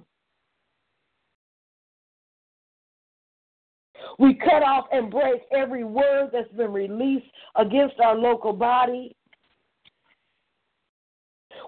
We 4.17 4.33
cut 4.33 4.63
off 4.63 4.85
and 4.91 5.11
break 5.11 5.41
every 5.51 5.83
word 5.83 6.29
that's 6.33 6.51
been 6.53 6.71
released 6.71 7.27
against 7.55 7.99
our 7.99 8.15
local 8.15 8.53
body. 8.53 9.15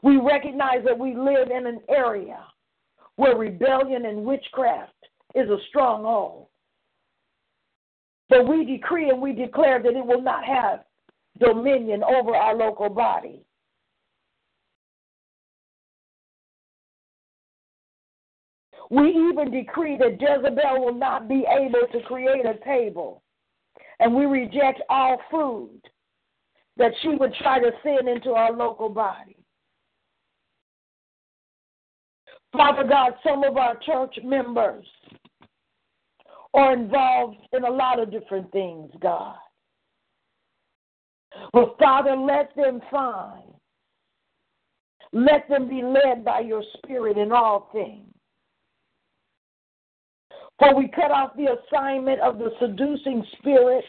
We 0.01 0.17
recognize 0.17 0.83
that 0.85 0.97
we 0.97 1.15
live 1.15 1.51
in 1.51 1.67
an 1.67 1.81
area 1.89 2.39
where 3.15 3.35
rebellion 3.35 4.05
and 4.05 4.23
witchcraft 4.23 4.93
is 5.35 5.49
a 5.49 5.57
stronghold. 5.69 6.47
But 8.29 8.47
we 8.47 8.65
decree 8.65 9.09
and 9.09 9.21
we 9.21 9.33
declare 9.33 9.81
that 9.81 9.93
it 9.93 10.05
will 10.05 10.21
not 10.21 10.43
have 10.45 10.83
dominion 11.39 12.03
over 12.03 12.35
our 12.35 12.55
local 12.55 12.89
body. 12.89 13.43
We 18.89 19.09
even 19.09 19.51
decree 19.51 19.97
that 19.99 20.19
Jezebel 20.19 20.83
will 20.83 20.93
not 20.93 21.29
be 21.29 21.45
able 21.49 21.87
to 21.93 22.01
create 22.07 22.45
a 22.45 22.59
table. 22.65 23.23
And 23.99 24.13
we 24.13 24.25
reject 24.25 24.81
all 24.89 25.17
food 25.31 25.79
that 26.75 26.91
she 27.01 27.09
would 27.09 27.33
try 27.35 27.59
to 27.59 27.71
send 27.83 28.09
into 28.09 28.31
our 28.31 28.51
local 28.51 28.89
body. 28.89 29.37
Father 32.53 32.83
God, 32.83 33.13
some 33.25 33.43
of 33.43 33.57
our 33.57 33.75
church 33.77 34.15
members 34.23 34.85
are 36.53 36.73
involved 36.73 37.37
in 37.53 37.63
a 37.63 37.69
lot 37.69 37.99
of 37.99 38.11
different 38.11 38.51
things, 38.51 38.91
God. 39.01 39.35
But 41.53 41.77
Father, 41.79 42.15
let 42.15 42.53
them 42.55 42.81
find, 42.91 43.43
let 45.13 45.47
them 45.47 45.69
be 45.69 45.81
led 45.81 46.25
by 46.25 46.41
your 46.41 46.63
Spirit 46.77 47.17
in 47.17 47.31
all 47.31 47.69
things. 47.71 48.07
For 50.59 50.75
we 50.75 50.89
cut 50.89 51.09
off 51.09 51.31
the 51.35 51.57
assignment 51.57 52.19
of 52.19 52.37
the 52.37 52.51
seducing 52.59 53.25
spirit 53.39 53.83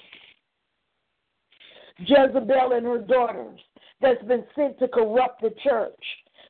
Jezebel 1.98 2.72
and 2.72 2.86
her 2.86 2.98
daughters 2.98 3.60
that's 4.00 4.22
been 4.24 4.44
sent 4.56 4.78
to 4.78 4.88
corrupt 4.88 5.42
the 5.42 5.54
church. 5.62 6.04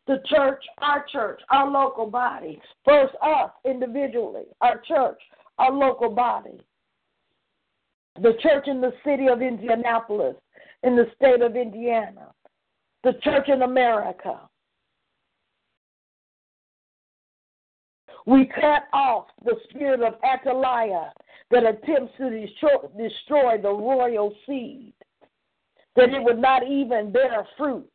The 0.07 0.21
church, 0.27 0.65
our 0.79 1.05
church, 1.13 1.41
our 1.51 1.71
local 1.71 2.07
body. 2.07 2.61
First, 2.85 3.15
us 3.23 3.51
individually, 3.65 4.45
our 4.61 4.81
church, 4.87 5.21
our 5.59 5.73
local 5.73 6.11
body. 6.11 6.61
The 8.21 8.35
church 8.43 8.67
in 8.67 8.81
the 8.81 8.93
city 9.05 9.29
of 9.29 9.43
Indianapolis, 9.43 10.37
in 10.83 10.97
the 10.97 11.07
state 11.17 11.41
of 11.41 11.57
Indiana. 11.57 12.33
The 13.05 13.15
church 13.23 13.49
in 13.49 13.63
America. 13.63 14.41
We 18.27 18.47
cut 18.47 18.85
off 18.93 19.27
the 19.45 19.57
spirit 19.71 20.01
of 20.01 20.15
Athaliah 20.25 21.13
that 21.51 21.65
attempts 21.65 22.13
to 22.19 22.31
destroy 22.97 23.59
the 23.61 23.71
royal 23.71 24.35
seed, 24.47 24.93
that 25.97 26.11
it 26.11 26.23
would 26.23 26.39
not 26.39 26.67
even 26.67 27.13
bear 27.13 27.47
fruit. 27.57 27.91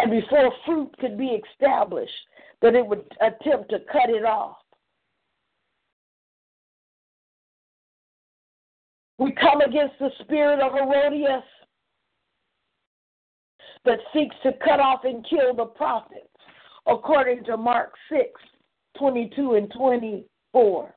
And 0.00 0.12
before 0.12 0.52
fruit 0.64 0.94
could 1.00 1.18
be 1.18 1.40
established, 1.52 2.12
that 2.62 2.76
it 2.76 2.86
would 2.86 3.04
attempt 3.20 3.70
to 3.70 3.80
cut 3.90 4.10
it 4.10 4.24
off. 4.24 4.56
We 9.18 9.32
come 9.32 9.60
against 9.60 9.98
the 9.98 10.10
spirit 10.20 10.60
of 10.60 10.72
Herodias 10.72 11.42
that 13.84 13.98
seeks 14.12 14.36
to 14.44 14.52
cut 14.64 14.78
off 14.78 15.00
and 15.02 15.26
kill 15.28 15.52
the 15.56 15.64
prophets, 15.64 16.28
according 16.86 17.42
to 17.44 17.56
Mark 17.56 17.92
6 18.08 18.22
22 18.96 19.54
and 19.54 19.72
24. 19.76 20.94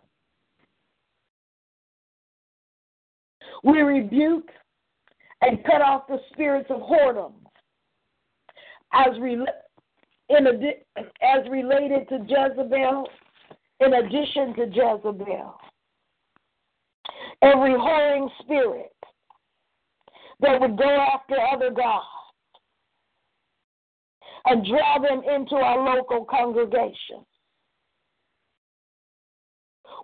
We 3.64 3.82
rebuke 3.82 4.50
and 5.42 5.64
cut 5.66 5.82
off 5.82 6.08
the 6.08 6.20
spirits 6.32 6.70
of 6.70 6.82
whoredom 6.82 7.34
as, 8.94 9.20
re- 9.20 9.46
in 10.30 10.48
as 10.48 11.50
related 11.50 12.08
to 12.10 12.20
Jezebel, 12.28 13.08
in 13.80 13.94
addition 13.94 14.54
to 14.56 14.66
Jezebel. 14.66 15.56
Every 17.42 17.74
whoring 17.74 18.30
spirit 18.42 18.94
that 20.42 20.60
would 20.60 20.78
go 20.78 21.08
after 21.14 21.36
other 21.54 21.72
gods 21.72 22.06
and 24.46 24.66
draw 24.66 25.00
them 25.00 25.22
into 25.24 25.56
our 25.56 25.96
local 25.96 26.26
congregation. 26.26 27.26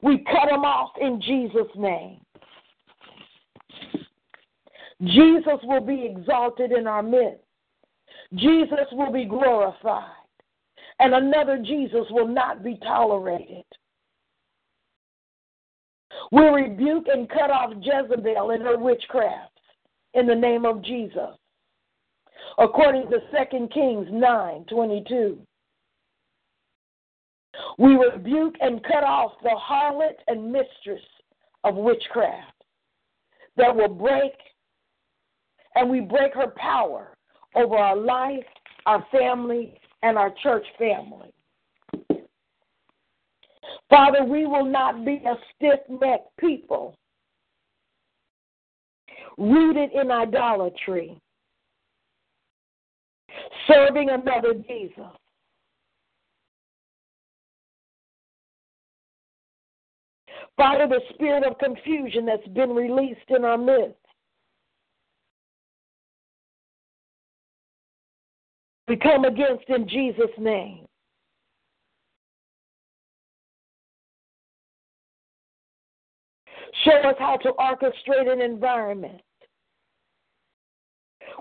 We 0.01 0.23
cut 0.25 0.49
them 0.49 0.63
off 0.63 0.91
in 1.01 1.21
Jesus' 1.21 1.73
name. 1.75 2.19
Jesus 5.03 5.59
will 5.63 5.81
be 5.81 6.05
exalted 6.05 6.71
in 6.71 6.87
our 6.87 7.03
midst. 7.03 7.46
Jesus 8.35 8.87
will 8.91 9.11
be 9.11 9.25
glorified. 9.25 10.11
And 10.99 11.13
another 11.13 11.57
Jesus 11.57 12.05
will 12.09 12.27
not 12.27 12.63
be 12.63 12.77
tolerated. 12.83 13.65
We 16.31 16.43
rebuke 16.43 17.05
and 17.07 17.29
cut 17.29 17.51
off 17.51 17.73
Jezebel 17.79 18.51
and 18.51 18.63
her 18.63 18.77
witchcraft 18.77 19.59
in 20.13 20.25
the 20.25 20.35
name 20.35 20.65
of 20.65 20.83
Jesus. 20.83 21.37
According 22.57 23.09
to 23.11 23.19
2 23.51 23.67
Kings 23.73 24.07
9 24.11 24.65
22. 24.69 25.37
We 27.77 27.95
rebuke 27.95 28.55
and 28.61 28.83
cut 28.83 29.03
off 29.03 29.33
the 29.41 29.49
harlot 29.49 30.15
and 30.27 30.51
mistress 30.51 31.01
of 31.63 31.75
witchcraft 31.75 32.53
that 33.55 33.75
will 33.75 33.89
break 33.89 34.33
and 35.75 35.89
we 35.89 36.01
break 36.01 36.33
her 36.33 36.53
power 36.55 37.16
over 37.57 37.75
our 37.75 37.97
life, 37.97 38.45
our 38.85 39.05
family, 39.11 39.73
and 40.03 40.17
our 40.17 40.31
church 40.43 40.65
family. 40.77 41.31
Father, 43.89 44.23
we 44.23 44.45
will 44.45 44.65
not 44.65 45.05
be 45.05 45.21
a 45.25 45.35
stiff 45.55 45.79
necked 45.89 46.35
people 46.37 46.95
rooted 49.37 49.91
in 49.93 50.11
idolatry, 50.11 51.19
serving 53.67 54.09
another 54.09 54.53
Jesus. 54.53 55.05
Father, 60.57 60.87
the 60.87 61.01
spirit 61.13 61.43
of 61.45 61.57
confusion 61.59 62.25
that's 62.25 62.47
been 62.47 62.71
released 62.71 63.29
in 63.29 63.45
our 63.45 63.59
midst 63.59 64.06
We 68.87 68.95
come 68.95 69.25
against 69.25 69.67
in 69.67 69.87
Jesus' 69.87 70.31
name. 70.37 70.85
Show 76.85 77.09
us 77.09 77.15
how 77.19 77.37
to 77.37 77.51
orchestrate 77.53 78.31
an 78.31 78.41
environment 78.41 79.21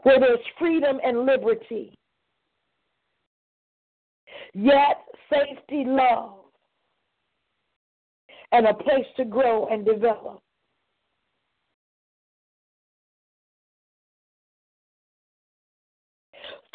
where 0.03 0.19
there's 0.19 0.39
freedom 0.59 0.99
and 1.05 1.25
liberty, 1.25 1.95
yet 4.55 5.05
safety, 5.33 5.85
love, 5.87 6.35
and 8.53 8.67
a 8.67 8.75
place 8.75 9.07
to 9.19 9.25
grow 9.25 9.67
and 9.67 9.85
develop. 9.85 10.41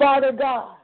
Father 0.01 0.31
God, 0.31 0.77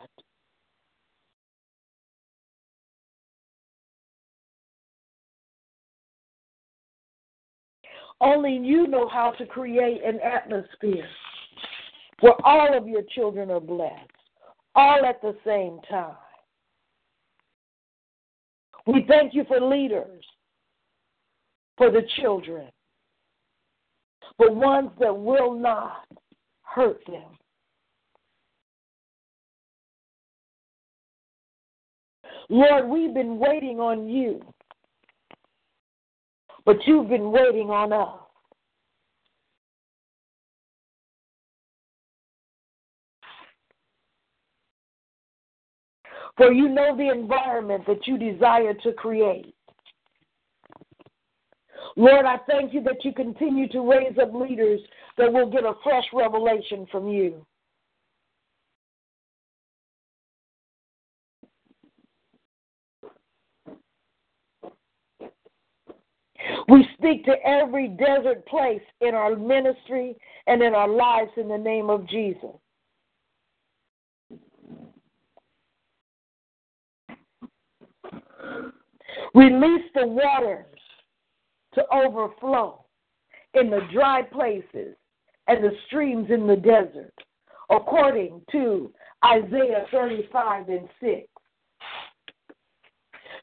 only 8.21 8.57
you 8.57 8.85
know 8.85 9.09
how 9.09 9.31
to 9.31 9.45
create 9.47 10.03
an 10.03 10.19
atmosphere 10.19 11.07
where 12.19 12.35
all 12.45 12.77
of 12.77 12.87
your 12.87 13.01
children 13.15 13.49
are 13.49 13.59
blessed, 13.59 13.95
all 14.75 15.03
at 15.03 15.19
the 15.23 15.35
same 15.43 15.79
time. 15.89 16.15
We 18.85 19.03
thank 19.07 19.33
you 19.33 19.45
for 19.47 19.59
leaders, 19.59 20.23
for 21.75 21.89
the 21.89 22.03
children, 22.21 22.67
but 24.37 24.55
ones 24.55 24.91
that 24.99 25.17
will 25.17 25.55
not 25.57 26.05
hurt 26.61 27.01
them. 27.07 27.37
Lord, 32.49 32.87
we've 32.87 33.13
been 33.13 33.37
waiting 33.39 33.79
on 33.79 34.07
you, 34.07 34.41
but 36.65 36.77
you've 36.85 37.09
been 37.09 37.31
waiting 37.31 37.69
on 37.69 37.91
us. 37.91 38.19
For 46.37 46.53
you 46.53 46.69
know 46.69 46.95
the 46.95 47.09
environment 47.09 47.83
that 47.87 48.05
you 48.05 48.17
desire 48.17 48.75
to 48.75 48.93
create. 48.93 49.55
Lord, 51.95 52.25
I 52.27 52.37
thank 52.47 52.75
you 52.75 52.83
that 52.83 53.03
you 53.03 53.11
continue 53.11 53.67
to 53.69 53.81
raise 53.81 54.17
up 54.21 54.31
leaders 54.33 54.79
that 55.17 55.33
will 55.33 55.49
get 55.49 55.63
a 55.63 55.73
fresh 55.83 56.05
revelation 56.13 56.85
from 56.91 57.07
you. 57.07 57.43
We 66.67 66.85
speak 66.97 67.23
to 67.25 67.35
every 67.45 67.87
desert 67.87 68.45
place 68.45 68.81
in 68.99 69.15
our 69.15 69.35
ministry 69.35 70.15
and 70.47 70.61
in 70.61 70.73
our 70.73 70.87
lives 70.87 71.31
in 71.37 71.47
the 71.47 71.57
name 71.57 71.89
of 71.89 72.07
Jesus. 72.07 72.55
Release 79.33 79.85
the 79.93 80.07
waters 80.07 80.65
to 81.75 81.83
overflow 81.93 82.83
in 83.53 83.69
the 83.69 83.81
dry 83.93 84.23
places 84.23 84.95
and 85.47 85.63
the 85.63 85.71
streams 85.85 86.29
in 86.29 86.47
the 86.47 86.55
desert, 86.55 87.13
according 87.69 88.41
to 88.51 88.91
Isaiah 89.23 89.85
35 89.91 90.69
and 90.69 90.89
6. 90.99 91.27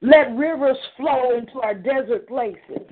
Let 0.02 0.36
rivers 0.36 0.76
flow 0.96 1.38
into 1.38 1.60
our 1.60 1.74
desert 1.74 2.28
places, 2.28 2.90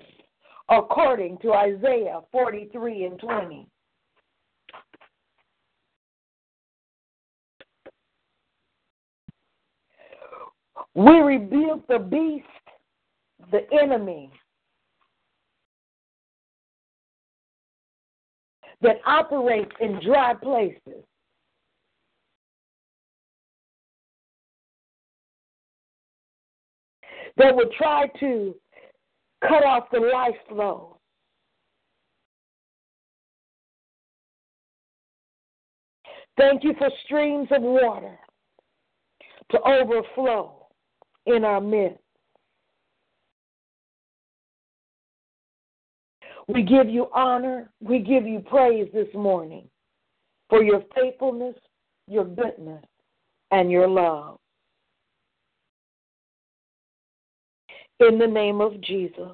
according 0.78 1.38
to 1.38 1.52
Isaiah 1.52 2.20
43 2.30 3.04
and 3.04 3.18
20. 3.18 3.66
We 10.94 11.12
rebuke 11.20 11.86
the 11.88 11.98
beast, 11.98 12.46
the 13.50 13.60
enemy, 13.72 14.30
that 18.82 18.96
operates 19.06 19.72
in 19.80 20.00
dry 20.04 20.34
places. 20.34 21.04
That 27.36 27.56
will 27.56 27.70
try 27.78 28.08
to 28.20 28.54
cut 29.48 29.64
off 29.64 29.84
the 29.92 30.00
life 30.00 30.34
flow. 30.48 30.98
Thank 36.38 36.64
you 36.64 36.74
for 36.78 36.88
streams 37.04 37.48
of 37.50 37.62
water 37.62 38.18
to 39.50 39.60
overflow 39.60 40.66
in 41.26 41.44
our 41.44 41.60
midst. 41.60 41.98
We 46.48 46.62
give 46.62 46.88
you 46.88 47.08
honor. 47.14 47.70
We 47.80 48.00
give 48.00 48.26
you 48.26 48.40
praise 48.40 48.88
this 48.92 49.08
morning 49.14 49.68
for 50.48 50.62
your 50.62 50.82
faithfulness, 50.94 51.54
your 52.08 52.24
goodness, 52.24 52.84
and 53.50 53.70
your 53.70 53.88
love. 53.88 54.38
In 58.08 58.18
the 58.18 58.26
name 58.26 58.60
of 58.60 58.80
Jesus. 58.80 59.30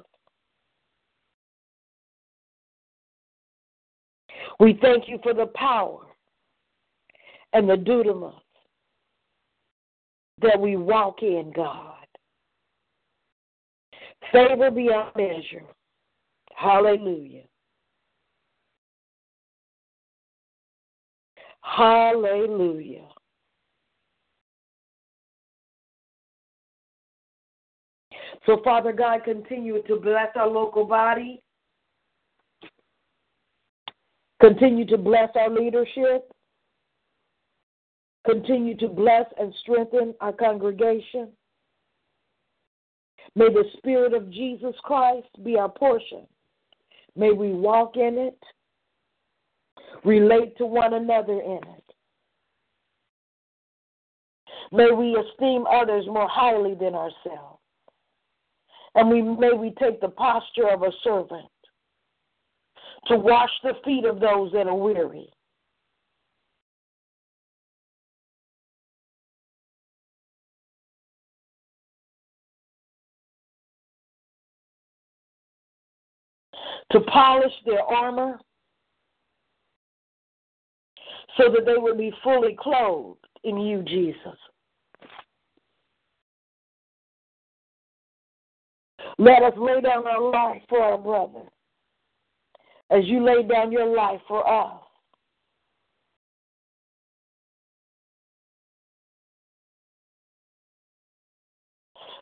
We 4.59 4.77
thank 4.79 5.07
you 5.07 5.19
for 5.23 5.33
the 5.33 5.47
power 5.55 6.01
and 7.53 7.67
the 7.67 7.75
dunamis 7.75 8.33
that 10.41 10.59
we 10.59 10.75
walk 10.75 11.23
in, 11.23 11.51
God. 11.55 11.95
Favor 14.31 14.69
beyond 14.69 15.15
measure. 15.15 15.65
Hallelujah. 16.55 17.43
Hallelujah. 21.61 23.07
So, 28.49 28.59
Father 28.63 28.91
God, 28.91 29.23
continue 29.25 29.83
to 29.83 29.97
bless 29.97 30.29
our 30.35 30.47
local 30.47 30.83
body. 30.83 31.39
Continue 34.41 34.87
to 34.87 34.97
bless 34.97 35.29
our 35.35 35.51
leadership. 35.51 36.31
Continue 38.25 38.75
to 38.77 38.87
bless 38.87 39.25
and 39.39 39.53
strengthen 39.61 40.15
our 40.19 40.33
congregation. 40.33 41.27
May 43.35 43.53
the 43.53 43.65
Spirit 43.77 44.15
of 44.15 44.31
Jesus 44.31 44.73
Christ 44.83 45.27
be 45.43 45.55
our 45.55 45.69
portion. 45.69 46.25
May 47.15 47.31
we 47.31 47.51
walk 47.53 47.97
in 47.97 48.17
it, 48.17 48.43
relate 50.03 50.57
to 50.57 50.65
one 50.65 50.95
another 50.95 51.39
in 51.39 51.59
it. 51.77 51.83
May 54.71 54.89
we 54.89 55.15
esteem 55.15 55.65
others 55.71 56.07
more 56.07 56.27
highly 56.27 56.73
than 56.73 56.95
ourselves. 56.95 57.58
And 58.95 59.09
we, 59.09 59.21
may 59.21 59.53
we 59.53 59.73
take 59.79 60.01
the 60.01 60.09
posture 60.09 60.69
of 60.69 60.83
a 60.83 60.91
servant 61.03 61.47
to 63.07 63.17
wash 63.17 63.51
the 63.63 63.73
feet 63.85 64.05
of 64.05 64.19
those 64.19 64.51
that 64.51 64.67
are 64.67 64.75
weary. 64.75 65.29
To 76.91 76.99
polish 77.01 77.53
their 77.65 77.83
armor 77.83 78.39
so 81.37 81.51
that 81.51 81.65
they 81.65 81.77
would 81.77 81.97
be 81.97 82.11
fully 82.23 82.57
clothed 82.59 83.19
in 83.43 83.57
you, 83.59 83.83
Jesus. 83.83 84.37
Let 89.19 89.43
us 89.43 89.53
lay 89.57 89.81
down 89.81 90.07
our 90.07 90.31
life 90.31 90.61
for 90.69 90.79
our 90.79 90.97
brother 90.97 91.41
as 92.89 93.03
you 93.03 93.21
lay 93.21 93.43
down 93.43 93.69
your 93.69 93.93
life 93.93 94.21
for 94.29 94.47
us. 94.49 94.79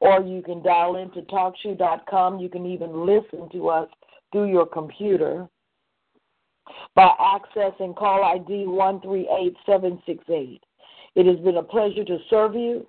Or 0.00 0.22
you 0.22 0.40
can 0.42 0.62
dial 0.62 0.96
into 0.96 1.20
talkshoe.com. 1.22 2.38
You 2.38 2.48
can 2.48 2.64
even 2.66 3.04
listen 3.06 3.48
to 3.50 3.68
us 3.68 3.88
through 4.32 4.50
your 4.50 4.66
computer 4.66 5.48
by 6.94 7.10
accessing 7.20 7.96
call 7.96 8.22
ID 8.24 8.66
138768. 8.66 10.62
It 11.14 11.26
has 11.26 11.38
been 11.40 11.58
a 11.58 11.62
pleasure 11.62 12.04
to 12.04 12.18
serve 12.30 12.54
you. 12.54 12.86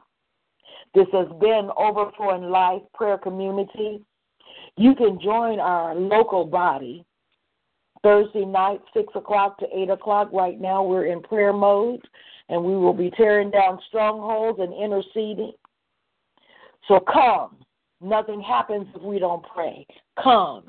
This 0.93 1.08
has 1.12 1.28
been 1.41 1.70
Overflowing 1.76 2.49
Life 2.49 2.84
Prayer 2.93 3.18
Community. 3.18 4.01
You 4.78 4.95
can 4.95 5.20
join 5.20 5.60
our 5.60 5.93
local 5.95 6.45
body 6.45 7.06
Thursday 8.04 8.45
night, 8.45 8.82
6 8.93 9.14
o'clock 9.16 9.58
to 9.60 9.66
8 9.74 9.89
o'clock. 9.89 10.30
Right 10.32 10.60
now, 10.60 10.84
we're 10.84 11.06
in 11.06 11.22
prayer 11.22 11.54
mode, 11.54 12.01
and 12.49 12.64
we 12.64 12.76
will 12.76 12.93
be 12.93 13.10
tearing 13.12 13.49
down 13.49 13.80
strongholds 13.88 14.60
and 14.60 14.74
interceding. 14.74 15.54
So 16.88 16.99
come. 16.99 17.58
Nothing 18.01 18.41
happens 18.41 18.88
if 18.93 19.01
we 19.01 19.18
don't 19.18 19.45
pray. 19.56 19.88
Come 20.22 20.64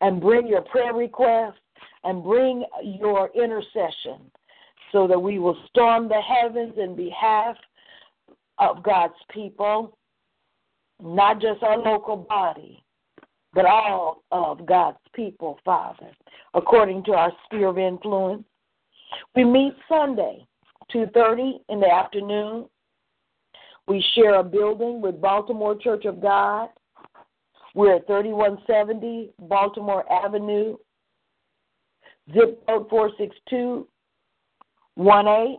and 0.00 0.20
bring 0.20 0.48
your 0.48 0.62
prayer 0.62 0.92
request 0.92 1.56
and 2.02 2.24
bring 2.24 2.64
your 2.82 3.30
intercession 3.34 4.30
so 4.90 5.06
that 5.06 5.18
we 5.18 5.38
will 5.38 5.56
storm 5.68 6.08
the 6.08 6.20
heavens 6.20 6.74
in 6.76 6.96
behalf 6.96 7.56
of 8.58 8.82
God's 8.82 9.14
people. 9.32 9.96
not 11.02 11.40
just 11.40 11.62
our 11.62 11.78
local 11.78 12.16
body, 12.16 12.83
but 13.54 13.64
all 13.64 14.22
of 14.32 14.66
God's 14.66 14.98
people, 15.14 15.58
Father, 15.64 16.10
according 16.54 17.04
to 17.04 17.12
our 17.12 17.30
sphere 17.44 17.68
of 17.68 17.78
influence. 17.78 18.42
We 19.36 19.44
meet 19.44 19.76
Sunday, 19.88 20.44
2:30 20.90 21.60
in 21.68 21.78
the 21.80 21.90
afternoon. 21.90 22.68
We 23.86 24.00
share 24.14 24.36
a 24.36 24.42
building 24.42 25.00
with 25.00 25.20
Baltimore 25.20 25.76
Church 25.76 26.04
of 26.04 26.20
God. 26.20 26.70
We're 27.74 27.96
at 27.96 28.06
3170 28.06 29.32
Baltimore 29.38 30.10
Avenue, 30.10 30.76
zip 32.32 32.64
code 32.66 32.88
46218. 32.88 35.58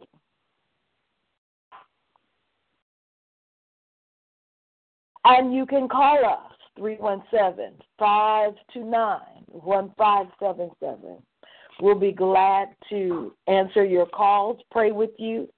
And 5.25 5.53
you 5.53 5.65
can 5.65 5.89
call 5.89 6.25
us 6.25 6.55
317 6.78 7.78
529 7.97 9.19
1577. 9.47 11.17
We'll 11.82 11.99
be 11.99 12.11
glad 12.11 12.69
to 12.89 13.34
answer 13.47 13.84
your 13.84 14.05
calls, 14.05 14.59
pray 14.71 14.91
with 14.91 15.11
you. 15.17 15.49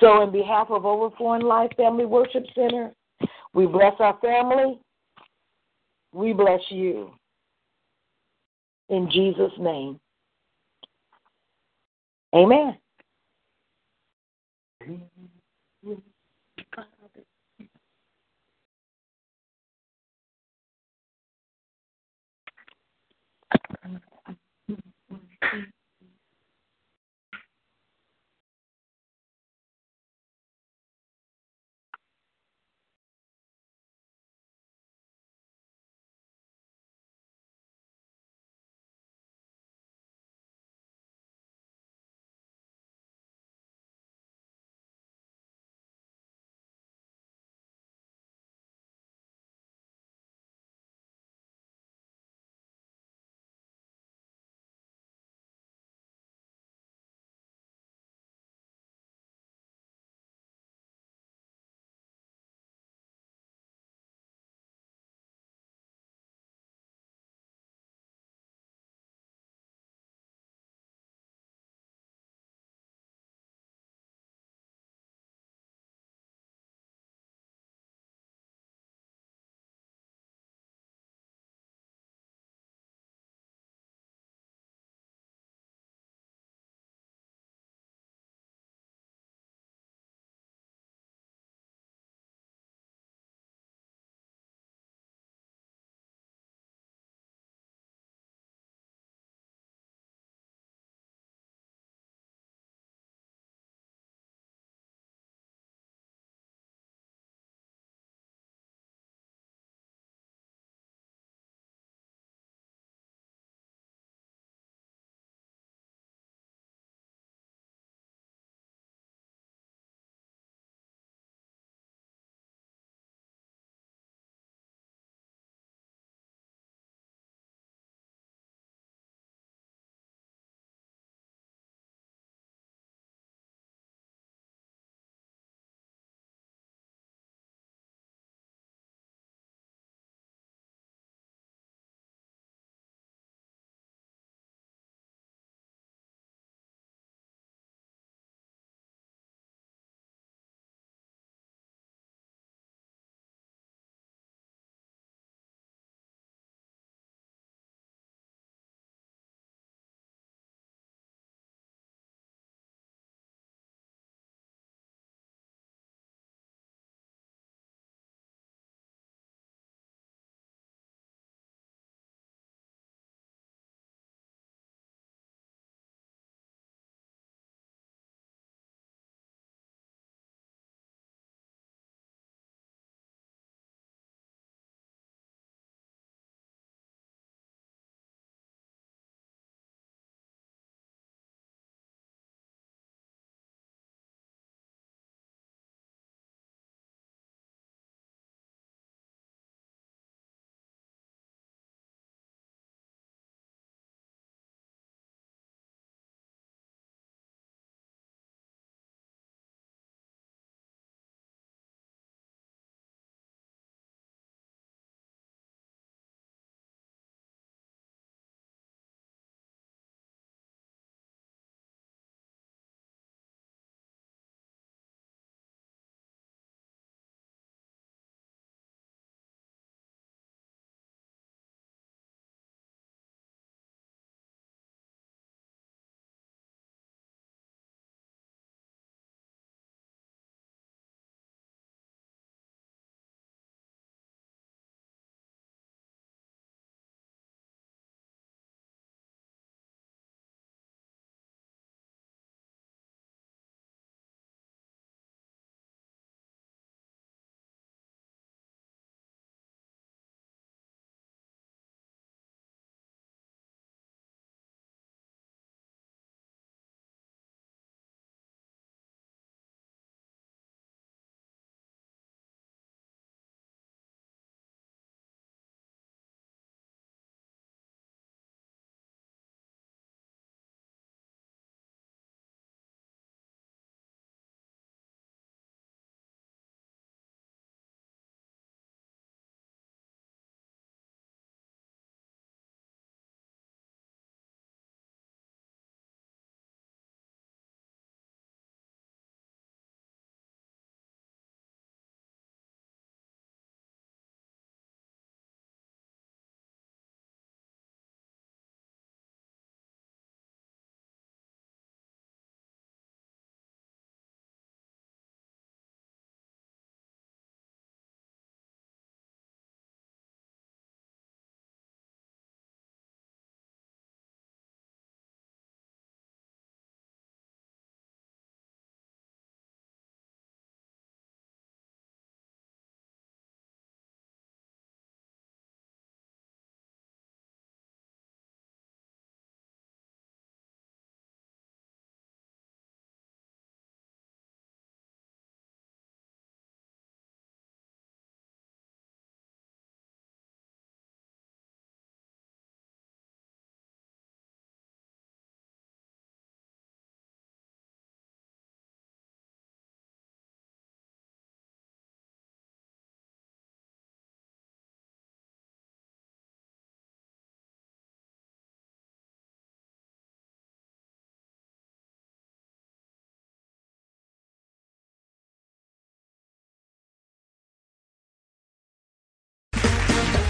So, 0.00 0.22
in 0.22 0.32
behalf 0.32 0.68
of 0.70 0.84
Overflowing 0.84 1.42
Life 1.42 1.70
Family 1.76 2.06
Worship 2.06 2.44
Center, 2.54 2.92
we 3.54 3.66
bless 3.66 3.94
our 3.98 4.18
family. 4.20 4.78
We 6.12 6.32
bless 6.32 6.60
you. 6.70 7.12
In 8.88 9.10
Jesus' 9.10 9.52
name. 9.58 9.98
Amen. 12.34 12.76
Mm-hmm. 23.72 24.11